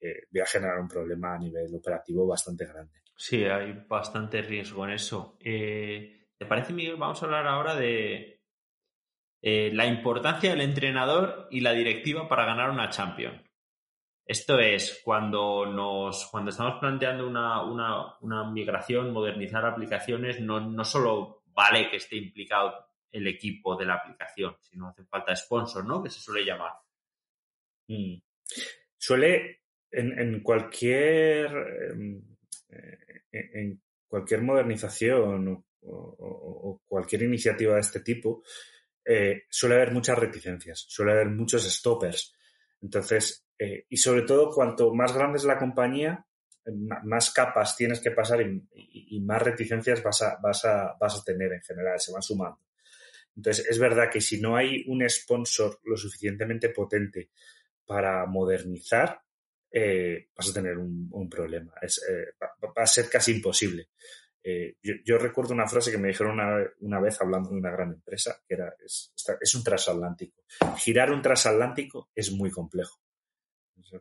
[0.00, 3.00] eh, voy a generar un problema a nivel operativo bastante grande.
[3.16, 5.36] sí, hay bastante riesgo en eso.
[5.40, 6.96] Eh, ¿Te parece, Miguel?
[6.96, 8.42] Vamos a hablar ahora de
[9.42, 13.42] la importancia del entrenador y la directiva para ganar una Champion.
[14.26, 20.84] Esto es cuando nos, cuando estamos planteando una, una, una migración, modernizar aplicaciones, no, no
[20.84, 22.74] solo vale que esté implicado
[23.12, 26.02] el equipo de la aplicación, sino hace falta sponsor, ¿no?
[26.02, 26.72] Que se suele llamar.
[27.88, 28.16] Mm.
[28.96, 31.46] Suele, en, cualquier
[31.92, 32.22] em,
[32.70, 38.42] eh, en cualquier modernización o cualquier iniciativa de este tipo,
[39.04, 42.34] eh, suele haber muchas reticencias, suele haber muchos stoppers.
[42.80, 46.26] Entonces, eh, y sobre todo, cuanto más grande es la compañía,
[46.66, 46.70] eh,
[47.04, 51.52] más capas tienes que pasar y, más reticencias vas a, vas, a, vas a tener
[51.52, 52.60] en general, se van sumando.
[53.34, 57.30] Entonces, es verdad que si no hay un sponsor lo suficientemente potente
[57.86, 59.18] para modernizar,
[59.70, 61.72] eh, vas a tener un, problema.
[61.72, 63.88] Va, a ser casi imposible.
[64.82, 68.40] Yo, recuerdo una frase que me dijeron una, una vez hablando de una gran empresa,
[68.46, 70.42] que era, es, es un transatlántico.
[70.76, 73.00] Girar un transatlántico es muy complejo.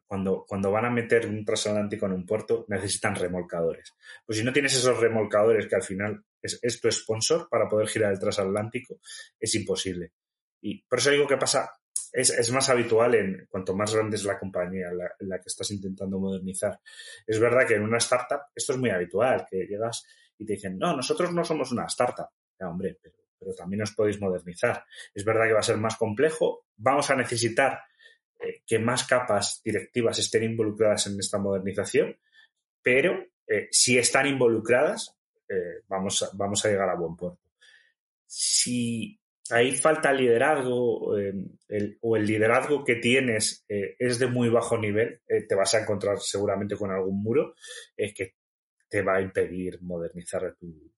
[0.07, 3.93] Cuando, cuando van a meter un transatlántico en un puerto, necesitan remolcadores.
[4.25, 8.11] Pues si no tienes esos remolcadores que al final es, tu sponsor para poder girar
[8.11, 8.99] el transatlántico,
[9.39, 10.13] es imposible.
[10.61, 11.71] Y por eso digo que pasa,
[12.11, 15.69] es, es más habitual en cuanto más grande es la compañía en la que estás
[15.71, 16.79] intentando modernizar.
[17.25, 20.05] Es verdad que en una startup esto es muy habitual, que llegas
[20.37, 22.27] y te dicen, no, nosotros no somos una startup.
[22.59, 24.85] Ya, hombre, pero, pero también os podéis modernizar.
[25.13, 27.81] Es verdad que va a ser más complejo, vamos a necesitar
[28.43, 32.17] eh, que más capas directivas estén involucradas en esta modernización,
[32.81, 33.13] pero
[33.47, 35.17] eh, si están involucradas,
[35.49, 37.39] eh, vamos, a, vamos a llegar a buen puerto.
[38.25, 39.19] Si
[39.51, 41.11] ahí falta liderazgo
[42.01, 46.75] o el liderazgo que tienes es de muy bajo nivel, te vas a encontrar seguramente
[46.77, 47.53] con algún muro
[47.95, 48.35] que
[48.89, 50.92] te va a impedir modernizar tu-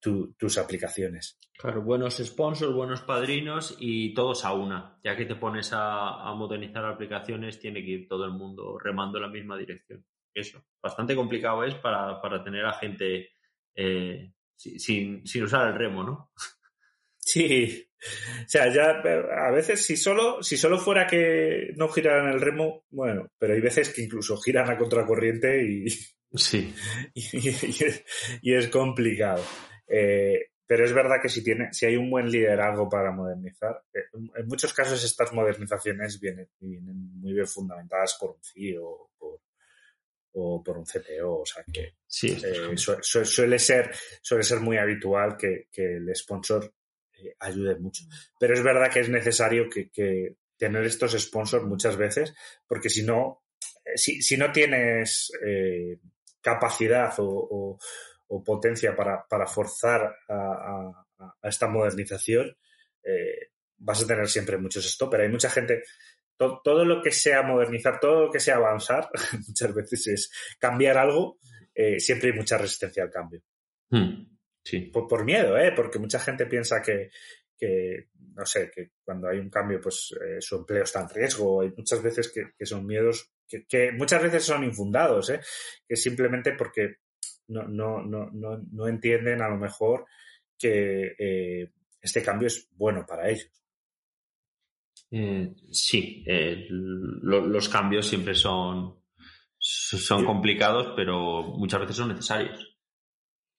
[0.00, 1.38] tu- tus aplicaciones.
[1.58, 4.98] Claro, buenos sponsors, buenos padrinos y todos a una.
[5.02, 9.18] Ya que te pones a, a modernizar aplicaciones, tiene que ir todo el mundo remando
[9.18, 10.04] en la misma dirección.
[10.34, 13.30] Eso, bastante complicado es para, para tener a gente
[13.74, 16.30] eh, si- sin, sin usar el remo, ¿no?
[17.20, 22.40] Sí, o sea, ya a veces si solo, si solo fuera que no giraran el
[22.40, 25.86] remo, bueno, pero hay veces que incluso giran a contracorriente y,
[26.32, 26.72] Sí.
[27.14, 27.48] y, y
[27.84, 28.04] es,
[28.40, 29.42] y es complicado.
[29.88, 34.00] Eh, pero es verdad que si, tiene, si hay un buen liderazgo para modernizar, eh,
[34.36, 39.40] en muchos casos estas modernizaciones vienen, vienen muy bien fundamentadas por un CEO o por,
[40.32, 41.38] o por un CTO.
[41.40, 45.96] O sea que Sí, eh, su- su- suele, ser, suele ser muy habitual que, que
[45.96, 46.72] el sponsor
[47.18, 48.04] eh, ayude mucho.
[48.38, 52.34] Pero es verdad que es necesario que, que tener estos sponsors muchas veces,
[52.66, 53.42] porque si no,
[53.94, 55.98] si, si no tienes eh,
[56.42, 57.78] capacidad o, o-
[58.28, 61.06] o potencia para, para forzar a, a-
[61.42, 62.56] a esta modernización,
[63.02, 65.24] eh, vas a tener siempre muchos stoppers.
[65.24, 65.82] Hay mucha gente,
[66.36, 69.08] to- todo lo que sea modernizar, todo lo que sea avanzar,
[69.48, 71.38] muchas veces es cambiar algo,
[71.74, 73.42] eh, siempre hay mucha resistencia al cambio.
[73.90, 74.80] Hmm, sí.
[74.92, 75.72] Por, por miedo, ¿eh?
[75.74, 77.10] Porque mucha gente piensa que,
[77.56, 81.62] que, no sé, que cuando hay un cambio, pues eh, su empleo está en riesgo.
[81.62, 85.40] Hay muchas veces que, que son miedos que, que muchas veces son infundados, ¿eh?
[85.88, 86.96] Que simplemente porque
[87.48, 90.06] no, no, no, no, no entienden a lo mejor
[90.58, 91.70] que eh,
[92.00, 93.50] este cambio es bueno para ellos.
[95.10, 99.02] Eh, sí, eh, lo- los cambios siempre son,
[99.58, 102.76] son complicados, pero muchas veces son necesarios.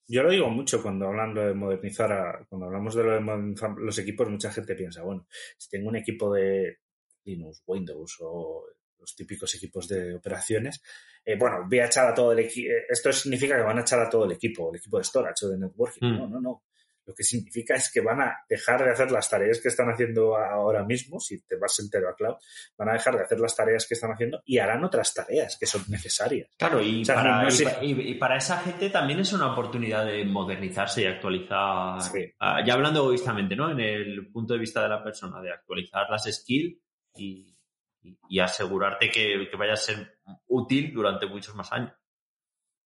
[0.08, 3.72] Yo lo digo mucho cuando hablando de modernizar, a- cuando hablamos de lo de modernizar
[3.78, 5.28] los equipos, mucha gente piensa, bueno,
[5.58, 6.78] si tengo un equipo de
[7.26, 8.66] Linux, Windows o
[9.00, 10.82] los típicos equipos de operaciones,
[11.26, 12.70] eh, bueno, voy a echar a todo el equipo.
[12.90, 15.50] Esto significa que van a echar a todo el equipo, el equipo de storage o
[15.50, 16.08] de networking.
[16.08, 16.18] Mm.
[16.18, 16.64] No, no, no.
[17.06, 20.38] Lo que significa es que van a dejar de hacer las tareas que están haciendo
[20.38, 22.36] ahora mismo, si te vas entero a cloud,
[22.78, 25.66] van a dejar de hacer las tareas que están haciendo y harán otras tareas que
[25.66, 26.50] son necesarias.
[26.56, 28.92] Claro, y, O sea, para, no- no y sé- pa- y- y para esa gente
[28.92, 32.00] también es una oportunidad de modernizarse y actualizar.
[32.02, 32.32] Sí.
[32.40, 33.72] Ah, ya hablando egoístamente, ¿no?
[33.72, 36.78] En el punto de vista de la persona, de actualizar las skills
[37.16, 37.56] y,
[38.02, 41.94] y- asegurarte que, que vaya a ser útil durante muchos más años.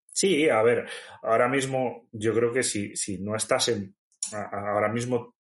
[0.06, 0.88] Sí, a ver,
[1.24, 3.96] ahora mismo yo creo que si, si no estás en,
[4.32, 5.36] ahora mismo,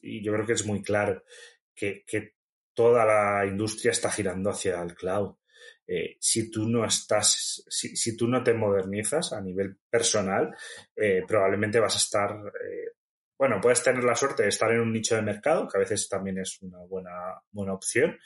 [0.00, 1.22] y yo creo que es muy claro
[1.74, 2.34] que, que
[2.74, 5.36] toda la industria está girando hacia el cloud.
[5.86, 10.54] Eh, si tú no estás, si, si tú no te modernizas a nivel personal,
[10.96, 12.92] eh, probablemente vas a estar, eh,
[13.38, 16.08] bueno, puedes tener la suerte de estar en un nicho de mercado, que a veces
[16.08, 18.18] también es una buena, buena opción,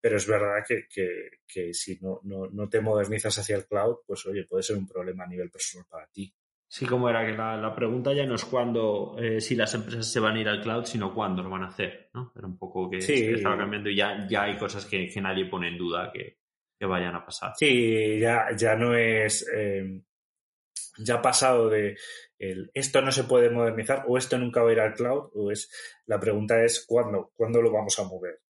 [0.00, 3.96] pero es verdad que, que, que si no, no, no te modernizas hacia el cloud,
[4.06, 6.32] pues oye, puede ser un problema a nivel personal para ti.
[6.70, 10.06] Sí, como era que la, la pregunta ya no es cuándo, eh, si las empresas
[10.06, 12.30] se van a ir al cloud, sino cuándo lo van a hacer, ¿no?
[12.36, 13.24] Era un poco que, Sí.
[13.26, 16.38] estaba cambiando y ya, ya hay cosas que, que nadie pone en duda que,
[16.78, 17.52] que vayan a pasar.
[17.56, 19.48] Sí, ya, ya no es.
[19.54, 20.02] eh,
[20.98, 21.96] ya ha pasado de
[22.38, 25.50] el, esto no se puede modernizar o esto nunca va a ir al cloud, o
[25.50, 25.70] es
[26.06, 28.40] la pregunta es cuándo, cuándo lo vamos a mover.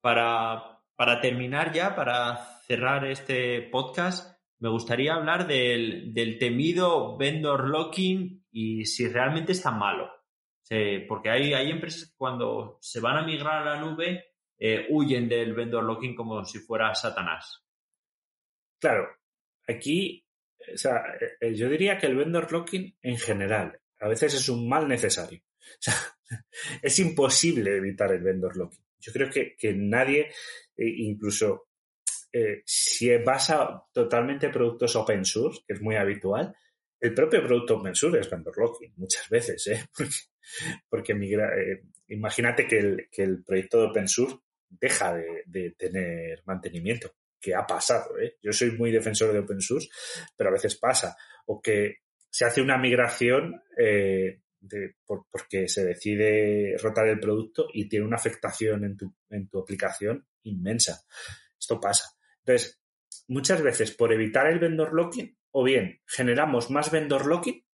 [0.00, 8.84] Para, terminar ya, para cerrar este podcast, me gustaría hablar del, temido vendor locking y
[8.86, 10.10] si realmente es tan malo.
[11.08, 15.28] Porque hay, hay empresas que cuando se van a migrar a la nube eh, huyen
[15.28, 17.62] del vendor locking como si fuera Satanás.
[18.78, 19.08] Claro,
[19.66, 20.24] aquí,
[20.72, 21.02] o sea,
[21.40, 25.42] eh, yo diría que el vendor locking en general a veces es un mal necesario.
[26.80, 28.82] Es imposible evitar el vendor locking.
[29.02, 30.30] Yo creo que, que nadie,
[30.76, 31.68] eh, incluso
[32.32, 36.54] eh, si vas a totalmente productos open source, que es muy habitual,
[37.00, 39.84] el propio producto open source es locking muchas veces, ¿eh?
[39.96, 40.14] porque,
[40.88, 44.38] porque migra, eh, imagínate que el, que el proyecto de open source
[44.68, 48.18] deja de, de tener mantenimiento, que ha pasado.
[48.20, 48.36] ¿eh?
[48.40, 49.88] Yo soy muy defensor de open source,
[50.36, 51.16] pero a veces pasa.
[51.46, 51.96] O que
[52.30, 54.41] se hace una migración eh,
[55.04, 59.58] por, porque se decide rotar el producto y tiene una afectación en tu, en tu
[59.58, 61.04] aplicación inmensa.
[61.58, 62.16] Esto pasa.
[62.44, 62.80] Entonces,
[63.28, 67.64] muchas veces por evitar el vendor locking, o bien generamos más vendor locking,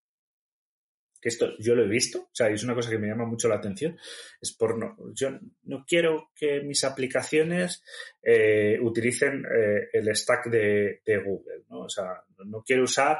[1.20, 3.48] que esto yo lo he visto, o sea, es una cosa que me llama mucho
[3.48, 3.98] la atención,
[4.40, 5.30] es por no, yo
[5.64, 7.82] no quiero que mis aplicaciones
[8.22, 11.80] eh, utilicen eh, el stack de, de, Google, ¿no?
[11.80, 13.18] O sea, no quiero usar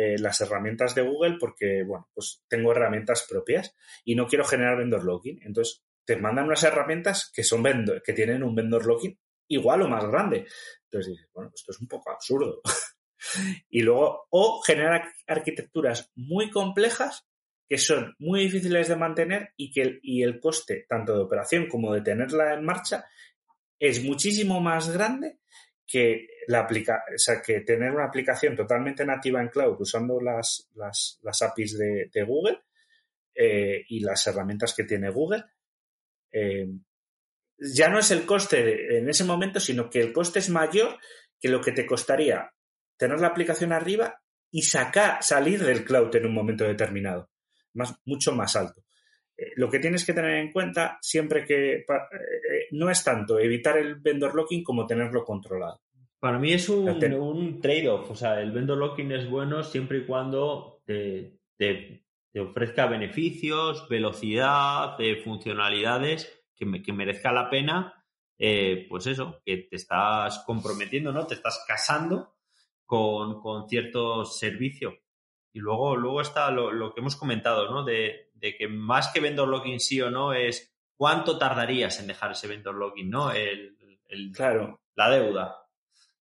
[0.00, 3.74] eh, las herramientas de Google porque, bueno, pues tengo herramientas propias
[4.04, 5.40] y no quiero generar vendor locking.
[5.42, 9.18] Entonces, te mandan unas herramientas que son vendor, que tienen un vendor locking
[9.48, 10.46] igual o más grande.
[10.84, 12.60] Entonces dices, bueno, esto es un poco absurdo.
[13.70, 17.26] y luego, o generar arquitecturas muy complejas
[17.68, 21.66] que son muy difíciles de mantener y que el, y el coste tanto de operación
[21.66, 23.04] como de tenerla en marcha
[23.80, 25.40] es muchísimo más grande
[25.88, 30.68] que la aplica o sea, que tener una aplicación totalmente nativa en cloud usando las,
[30.74, 32.60] las, las APIs de, Google
[33.34, 35.44] eh, y las herramientas que tiene Google.
[36.30, 36.68] Eh,
[37.58, 40.98] ya no es el coste en ese momento, sino que el coste es mayor
[41.40, 42.52] que lo que te costaría
[42.98, 47.30] tener la aplicación arriba y sacar, salir del cloud en un momento determinado
[47.72, 48.84] más, mucho más alto.
[49.38, 51.84] Eh, lo que tienes que tener en cuenta siempre que eh,
[52.72, 55.80] no es tanto evitar el vendor locking como tenerlo controlado.
[56.18, 58.10] Para mí es un, un trade-off.
[58.10, 63.88] O sea, el vendor locking es bueno siempre y cuando te, te, te ofrezca beneficios,
[63.88, 67.94] velocidad, eh, funcionalidades que, me, que, merezca la pena.
[68.36, 71.26] Eh, pues eso, que te estás comprometiendo, ¿no?
[71.26, 72.34] Te estás casando
[72.84, 74.98] con, con cierto servicio.
[75.52, 77.84] Y luego, luego está lo, lo que hemos comentado, ¿no?
[77.84, 82.32] De, de, que más que vendor login sí o no es cuánto tardarías en dejar
[82.32, 83.32] ese vendor login, ¿no?
[83.32, 83.76] El,
[84.08, 84.80] el, claro.
[84.94, 85.56] La deuda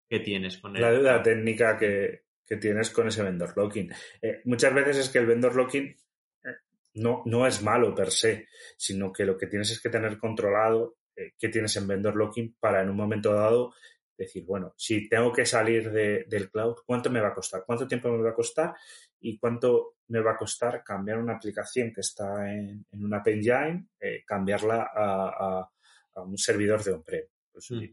[0.07, 0.81] que tienes con él.
[0.81, 3.91] La deuda técnica que, que tienes con ese vendor locking.
[4.21, 6.55] Eh, muchas veces es que el vendor locking eh,
[6.93, 8.47] no, no es malo per se,
[8.77, 12.55] sino que lo que tienes es que tener controlado eh, qué tienes en vendor locking
[12.59, 13.73] para en un momento dado
[14.17, 17.63] decir, bueno, si tengo que salir de, del cloud, ¿cuánto me va a costar?
[17.65, 18.73] ¿Cuánto tiempo me va a costar?
[19.19, 23.89] ¿Y cuánto me va a costar cambiar una aplicación que está en, en una engine,
[23.99, 25.71] eh, cambiarla a, a,
[26.15, 27.25] a, un servidor de on-prem?
[27.51, 27.83] Pues, mm.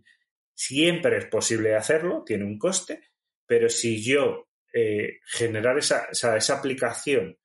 [0.53, 3.11] Siempre es posible hacerlo, tiene un coste,
[3.47, 7.37] pero si yo eh, generar esa, esa, esa aplicación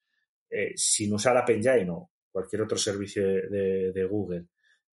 [0.49, 4.45] eh, sin usar App Engine o cualquier otro servicio de, de, de Google,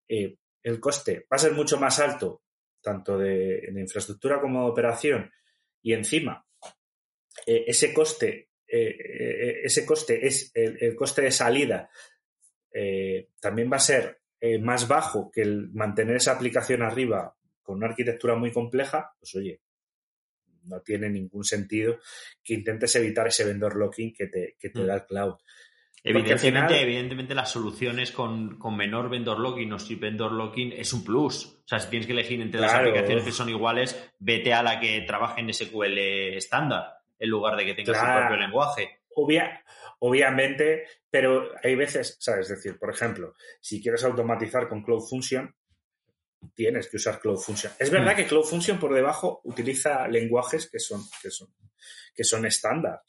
[0.09, 2.43] el coste va a ser mucho más alto
[2.81, 5.33] tanto de, de, infraestructura como de operación,
[5.83, 6.47] y encima
[7.45, 8.51] ese coste,
[8.83, 11.91] eh, ese coste es el, el coste de salida,
[12.79, 17.79] eh, también va a ser eh, más bajo que el mantener esa aplicación arriba con
[17.79, 19.63] una arquitectura muy compleja, pues oye,
[20.65, 21.99] no tiene ningún sentido
[22.45, 24.87] que intentes evitar ese vendor locking que te, que te mm.
[24.87, 25.35] da el cloud.
[26.05, 26.75] Evidentemente, final...
[26.75, 31.47] evidentemente las soluciones con, con, menor vendor locking o sin vendor locking es un plus.
[31.47, 32.73] O sea, si tienes que elegir entre claro.
[32.73, 35.99] dos aplicaciones que son iguales, vete a la que trabaje en SQL
[36.37, 38.13] estándar en lugar de que tenga claro.
[38.13, 39.01] su propio lenguaje.
[39.15, 39.65] Obvia,
[40.01, 42.51] obviamente, pero hay veces, ¿sabes?
[42.51, 45.55] Es decir, por ejemplo, si quieres automatizar con Cloud Function,
[46.55, 47.73] tienes que usar Cloud Function.
[47.79, 48.17] Es verdad mm.
[48.17, 51.49] que Cloud Function por debajo utiliza lenguajes que son, que son,
[52.15, 53.03] que son estándar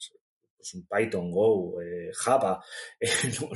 [0.58, 2.62] pues un Python, Go, eh, Java,
[3.00, 3.08] eh,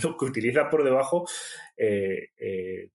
[0.03, 1.29] lo que utiliza por debajo
[1.77, 2.91] eh,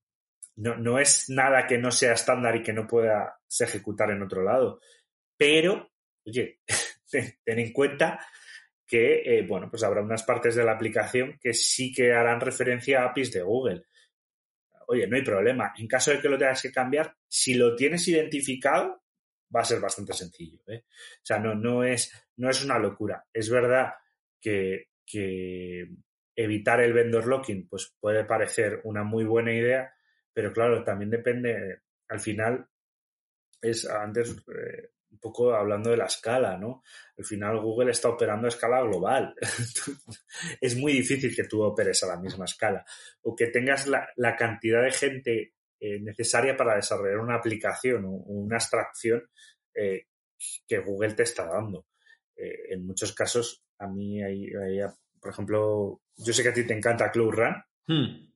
[0.56, 4.24] no, no, es nada que no sea estándar y que no pueda se ejecutar en
[4.24, 4.80] otro lado.
[5.38, 5.92] Pero,
[6.26, 6.62] oye,
[7.10, 8.20] ten, en cuenta
[8.86, 13.10] que, bueno, pues habrá unas partes de la aplicación que sí que harán referencia a
[13.10, 13.84] APIs de Google.
[14.88, 15.74] oye, no hay problema.
[15.78, 19.04] En caso de que lo tengas que cambiar, si lo tienes identificado,
[19.54, 20.62] va a ser bastante sencillo.
[20.68, 20.86] ¿eh?
[20.88, 23.26] O sea, no, no, es, no es una locura.
[23.34, 23.94] Es verdad
[24.40, 25.90] que, que
[26.36, 29.94] evitar el vendor locking pues puede parecer una muy buena idea,
[30.32, 32.68] pero claro, también depende, al final,
[33.62, 36.84] es antes eh, un poco hablando de la escala, ¿no?
[37.18, 39.34] Al final Google está operando a escala global.
[40.62, 42.86] es muy difícil que tú operes a la misma escala
[43.22, 48.10] o que tengas la, la cantidad de gente eh, necesaria para desarrollar una aplicación o
[48.10, 49.30] una abstracción
[49.76, 50.08] eh,
[50.68, 51.86] que Google te está dando.
[52.36, 54.80] Eh, en muchos casos, a mí, hay, hay,
[55.20, 57.56] por ejemplo, yo sé que a ti te encanta Cloud Run.
[57.88, 58.34] Hmm.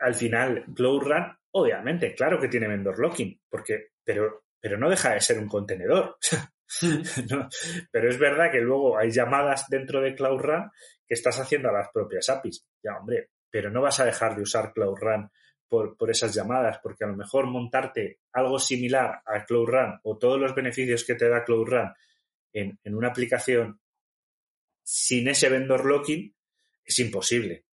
[0.00, 5.12] Al final, Cloud Run, obviamente, claro que tiene vendor locking, porque, pero, pero no deja
[5.12, 6.16] de ser un contenedor.
[7.30, 7.50] no,
[7.90, 10.70] pero es verdad que luego hay llamadas dentro de Cloud Run
[11.06, 12.66] que estás haciendo a las propias APIs.
[12.82, 15.30] Ya, hombre, pero no vas a dejar de usar Cloud Run
[15.68, 20.16] por, por, esas llamadas, porque a lo mejor montarte algo similar a Cloud Run o
[20.16, 21.92] todos los beneficios que te da Cloud Run
[22.54, 23.78] en, en una aplicación
[24.82, 26.34] sin ese vendor locking
[26.86, 27.66] es imposible.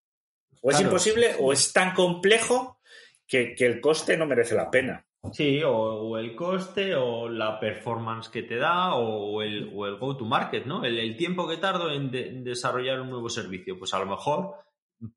[0.61, 0.89] O es Claro.
[0.89, 2.79] imposible o es tan complejo
[3.27, 5.05] que, que el coste no merece la pena.
[5.33, 10.65] Sí, o, el coste, o la performance que te da, o el, o el go-to-market,
[10.65, 10.83] ¿no?
[10.85, 13.77] El, el tiempo que tardo en, de- en desarrollar un nuevo servicio.
[13.77, 14.55] Pues a lo mejor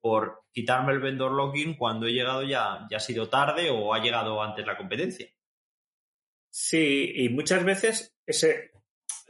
[0.01, 4.01] por quitarme el vendor login cuando he llegado ya, ya ha sido tarde o ha
[4.03, 5.29] llegado antes la competencia.
[6.51, 8.73] Sí, y muchas veces ese,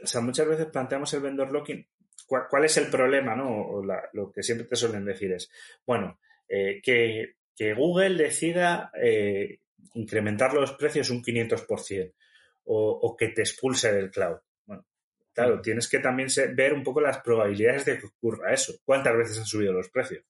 [0.03, 1.87] o sea, muchas veces planteamos el vendor locking.
[2.27, 3.49] ¿Cuál, cuál es el problema, no?
[3.67, 5.49] O la- lo que siempre te suelen decir es,
[5.85, 6.19] bueno,
[6.49, 9.59] eh, que, que Google decida eh,
[9.95, 12.13] incrementar los precios un 500%
[12.65, 14.37] o, o que te expulse del cloud.
[14.65, 14.85] Bueno,
[15.33, 18.73] claro, tienes que también ver un poco las probabilidades de que ocurra eso.
[18.85, 20.23] ¿Cuántas veces han subido los precios?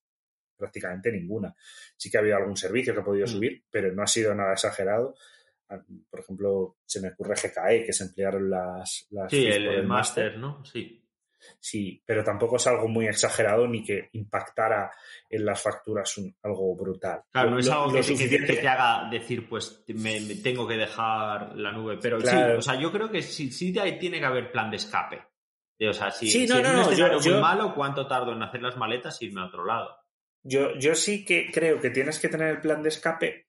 [0.58, 1.54] Prácticamente ninguna.
[1.98, 3.30] Sí que ha habido algún servicio que ha podido Mm.
[3.30, 5.16] subir, pero no ha sido nada exagerado.
[5.70, 9.08] Ah, Por ejemplo, se me ocurre GKE, que se emplearon las...
[9.12, 10.64] las Sí, el, el máster, ¿no?
[10.66, 11.03] Sí.
[11.60, 14.92] Sí, pero tampoco es algo muy exagerado ni que impactara
[15.30, 17.22] en las facturas un- algo brutal.
[17.32, 19.84] Claro, no es Lo- algo lo que, te- que te- que te haga decir, pues
[19.88, 21.98] me, me tengo que dejar la nube.
[22.02, 22.54] Pero Claro.
[22.54, 25.24] sí, o sea, yo creo que sí, sí tiene que haber plan de escape.
[25.80, 28.06] Eh, O sea, si, Sí, si no, es no, no, yo- muy yo- malo, ¿cuánto
[28.08, 29.90] tardo en hacer las maletas y irme a otro lado?
[30.44, 33.48] Yo, yo sí que creo que tienes que tener el plan de escape,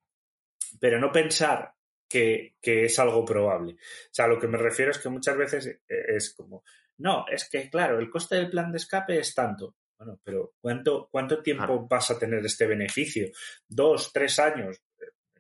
[0.81, 1.75] pero no pensar
[2.09, 3.75] que, que es algo probable.
[3.75, 3.79] O
[4.13, 5.81] sea, lo que me refiero es que muchas veces eh,
[6.17, 6.63] es como,
[6.99, 9.77] no, es que claro, el coste del plan de escape es tanto.
[9.97, 11.87] Bueno, pero ¿cuánto, cuánto tiempo Claro.
[11.89, 13.29] vas a tener este beneficio?
[13.67, 14.81] ¿Dos, tres años?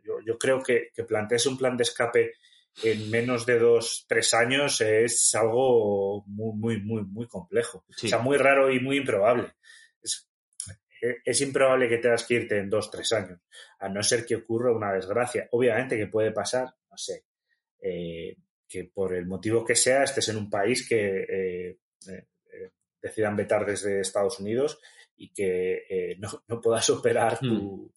[0.02, 2.34] Yo, yo creo que, que plantees un plan de escape
[2.82, 7.84] en menos de dos, tres años es algo muy, muy, muy, muy complejo.
[7.96, 8.06] Sí.
[8.06, 9.54] O sea, muy raro y muy improbable.
[10.02, 10.28] Es,
[11.02, 13.40] eh, es improbable que tengas que irte en dos, tres años,
[13.78, 15.48] a no ser que ocurra una desgracia.
[15.52, 17.24] Obviamente que puede pasar, no sé,
[17.80, 18.36] eh,
[18.68, 23.36] que por el motivo que sea estés en un país que eh, eh, eh, decidan
[23.36, 24.80] vetar desde Estados Unidos
[25.16, 27.92] y que eh, no, no puedas operar tu,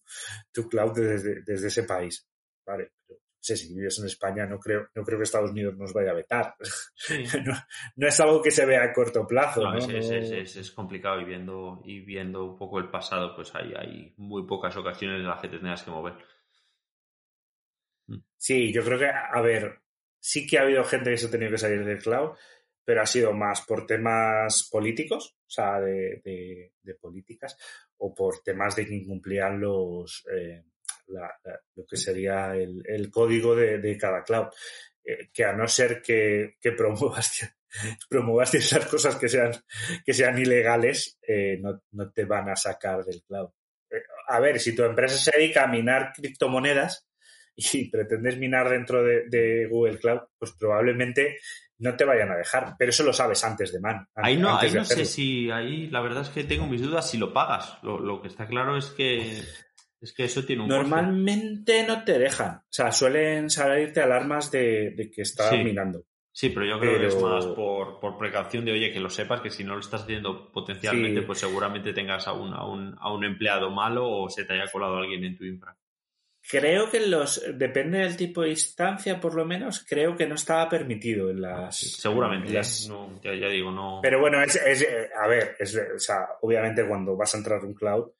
[0.52, 2.28] tu cloud desde, desde ese país.
[2.64, 5.76] Vale, pero no sé, si vives en España no creo, no creo que Estados Unidos
[5.76, 6.54] nos vaya a vetar.
[6.94, 7.24] Sí.
[7.46, 7.54] no,
[7.96, 9.62] no es algo que se vea a corto plazo.
[9.88, 14.14] Es- es- es complicado y viendo, y viendo un poco el pasado, pues hay, hay
[14.18, 16.14] muy pocas ocasiones en las que te tengas que mover.
[18.36, 19.80] Sí, yo creo que, a ver,
[20.20, 22.36] sí que ha habido gente que se ha tenido que salir del cloud,
[22.84, 27.56] pero ha sido más por temas políticos, o sea, de, políticas,
[27.98, 30.64] o por temas de que incumplían los, eh,
[31.08, 34.48] lo que sería el, código de, cada cloud.
[35.04, 36.72] Eh, que a no ser que, que
[38.08, 39.52] promuevas, ciertas cosas que sean,
[40.04, 43.50] que sean ilegales, eh, no, no te van a sacar del cloud.
[44.28, 47.06] A ver, si tu empresa se dedica a minar criptomonedas,
[47.72, 51.38] y pretendes minar dentro de, de Google Cloud, pues probablemente
[51.78, 52.74] no te vayan a dejar.
[52.78, 54.06] Pero eso lo sabes antes de man.
[54.14, 57.18] Ahí no, ahí no sé si, ahí la verdad es que tengo mis dudas si
[57.18, 57.78] lo pagas.
[57.82, 59.40] Lo, lo que está claro es que,
[60.00, 60.84] es que eso tiene un coste.
[60.84, 62.56] Normalmente no te dejan.
[62.58, 65.58] O sea, suelen salirte alarmas de, de que estás Sí.
[65.64, 66.02] minando.
[66.30, 69.40] Sí, pero yo creo que es más por, por precaución de, oye, que lo sepas,
[69.40, 71.26] que si no lo estás haciendo potencialmente, Sí.
[71.26, 74.70] pues seguramente tengas a un, a, un, a un empleado malo o se te haya
[74.70, 75.76] colado alguien en tu infra.
[76.50, 80.68] Creo que los, depende del tipo de instancia, por lo menos, creo que no estaba
[80.68, 81.76] permitido en las.
[81.78, 82.88] Seguramente, en las- ¿eh?
[82.88, 84.00] No, ya, ya digo, no.
[84.02, 84.86] Pero bueno, es, es,
[85.20, 88.10] a ver, es, o sea, obviamente cuando vas a entrar a un cloud,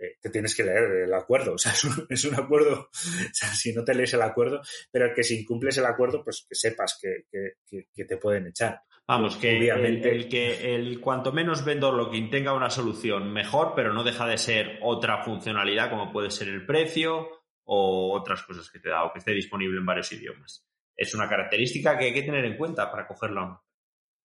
[0.00, 1.52] eh, te tienes que leer el acuerdo.
[1.54, 4.60] O sea, es un, es un acuerdo, o sea, si no te lees el acuerdo,
[4.90, 8.48] pero que si incumples el acuerdo, pues que sepas que, que, que- que te pueden
[8.48, 8.82] echar.
[9.06, 10.10] Vamos, que Obviamente.
[10.10, 14.36] el que el cuanto menos vendor login tenga una solución mejor, pero no deja de
[14.36, 17.28] ser otra funcionalidad como puede ser el precio
[17.70, 20.66] o otras cosas que te da o que esté disponible en varios idiomas.
[20.96, 23.64] Es una característica que hay que tener en cuenta para cogerla o no.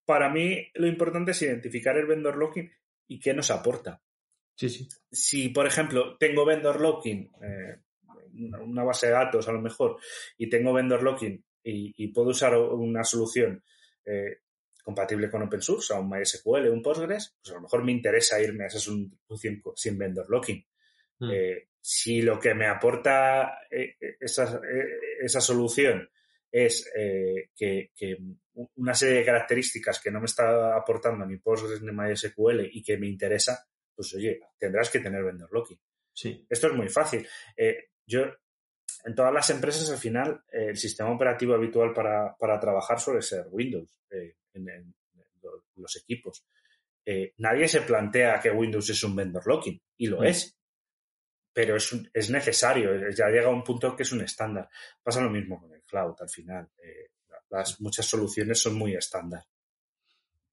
[0.06, 2.70] Para mí lo importante es identificar el vendor locking
[3.06, 4.02] y qué nos aporta.
[4.56, 4.88] Sí, sí.
[5.10, 7.82] Si, por ejemplo, tengo vendor locking, eh,
[8.32, 9.98] una base de datos a lo mejor,
[10.38, 13.62] y tengo vendor locking y, y puedo usar una solución
[14.06, 14.38] eh,
[14.82, 18.64] compatible con OpenSource, a un MySQL, un Postgres, pues a lo mejor me interesa irme
[18.64, 20.64] a esa solución sin vendor locking.
[21.20, 21.30] Mm.
[21.30, 26.08] Eh, si lo que me aporta eh, esa, eh, esa, solución
[26.50, 28.16] es eh, que, que,
[28.76, 32.96] una serie de características que no me está aportando ni Postgres ni MySQL y que
[32.96, 35.78] me interesa, pues oye, tendrás que tener vendor locking.
[36.12, 36.46] Sí.
[36.48, 37.26] Esto es muy fácil.
[37.56, 38.22] Eh, yo,
[39.04, 43.20] en todas las empresas, al final, eh, el sistema operativo habitual para, para, trabajar suele
[43.20, 44.94] ser Windows eh, en, en,
[45.76, 46.46] los equipos.
[47.38, 50.24] Nadie se plantea que Windows es un vendor locking, y lo mm.
[50.24, 50.56] es.
[51.54, 54.68] Pero es, un, es necesario, ya llega a un punto que es un estándar.
[55.02, 56.68] Pasa lo mismo con el cloud, al final.
[56.82, 57.12] Eh,
[57.48, 59.44] las muchas soluciones son muy estándar.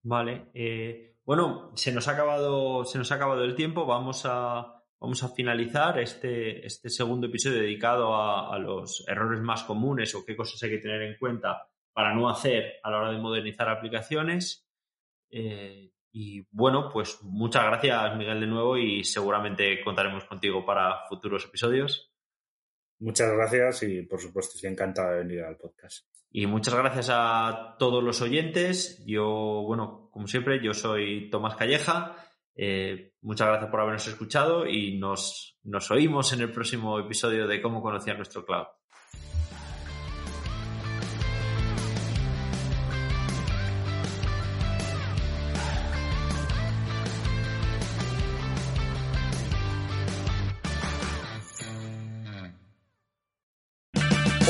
[0.04, 0.52] Vale.
[0.54, 3.86] Eh, bueno, se nos ha acabado, se nos ha acabado el tiempo.
[3.86, 9.64] Vamos a, vamos a finalizar este, este segundo episodio dedicado a, a, los errores más
[9.64, 13.12] comunes o qué cosas hay que tener en cuenta para no hacer a la hora
[13.12, 14.68] de modernizar aplicaciones.
[15.30, 21.46] Eh, y bueno, pues muchas gracias Miguel de nuevo y seguramente contaremos contigo para futuros
[21.46, 22.12] episodios.
[23.00, 26.06] Muchas gracias y por supuesto estoy encantado de venir al podcast.
[26.30, 29.04] Y muchas gracias a todos los oyentes.
[29.06, 32.16] Yo, bueno, como siempre, yo soy Tomás Calleja.
[32.56, 37.62] Eh, muchas gracias por habernos escuchado y nos, nos oímos en el próximo episodio de
[37.62, 38.68] Cómo conocías nuestro cloud.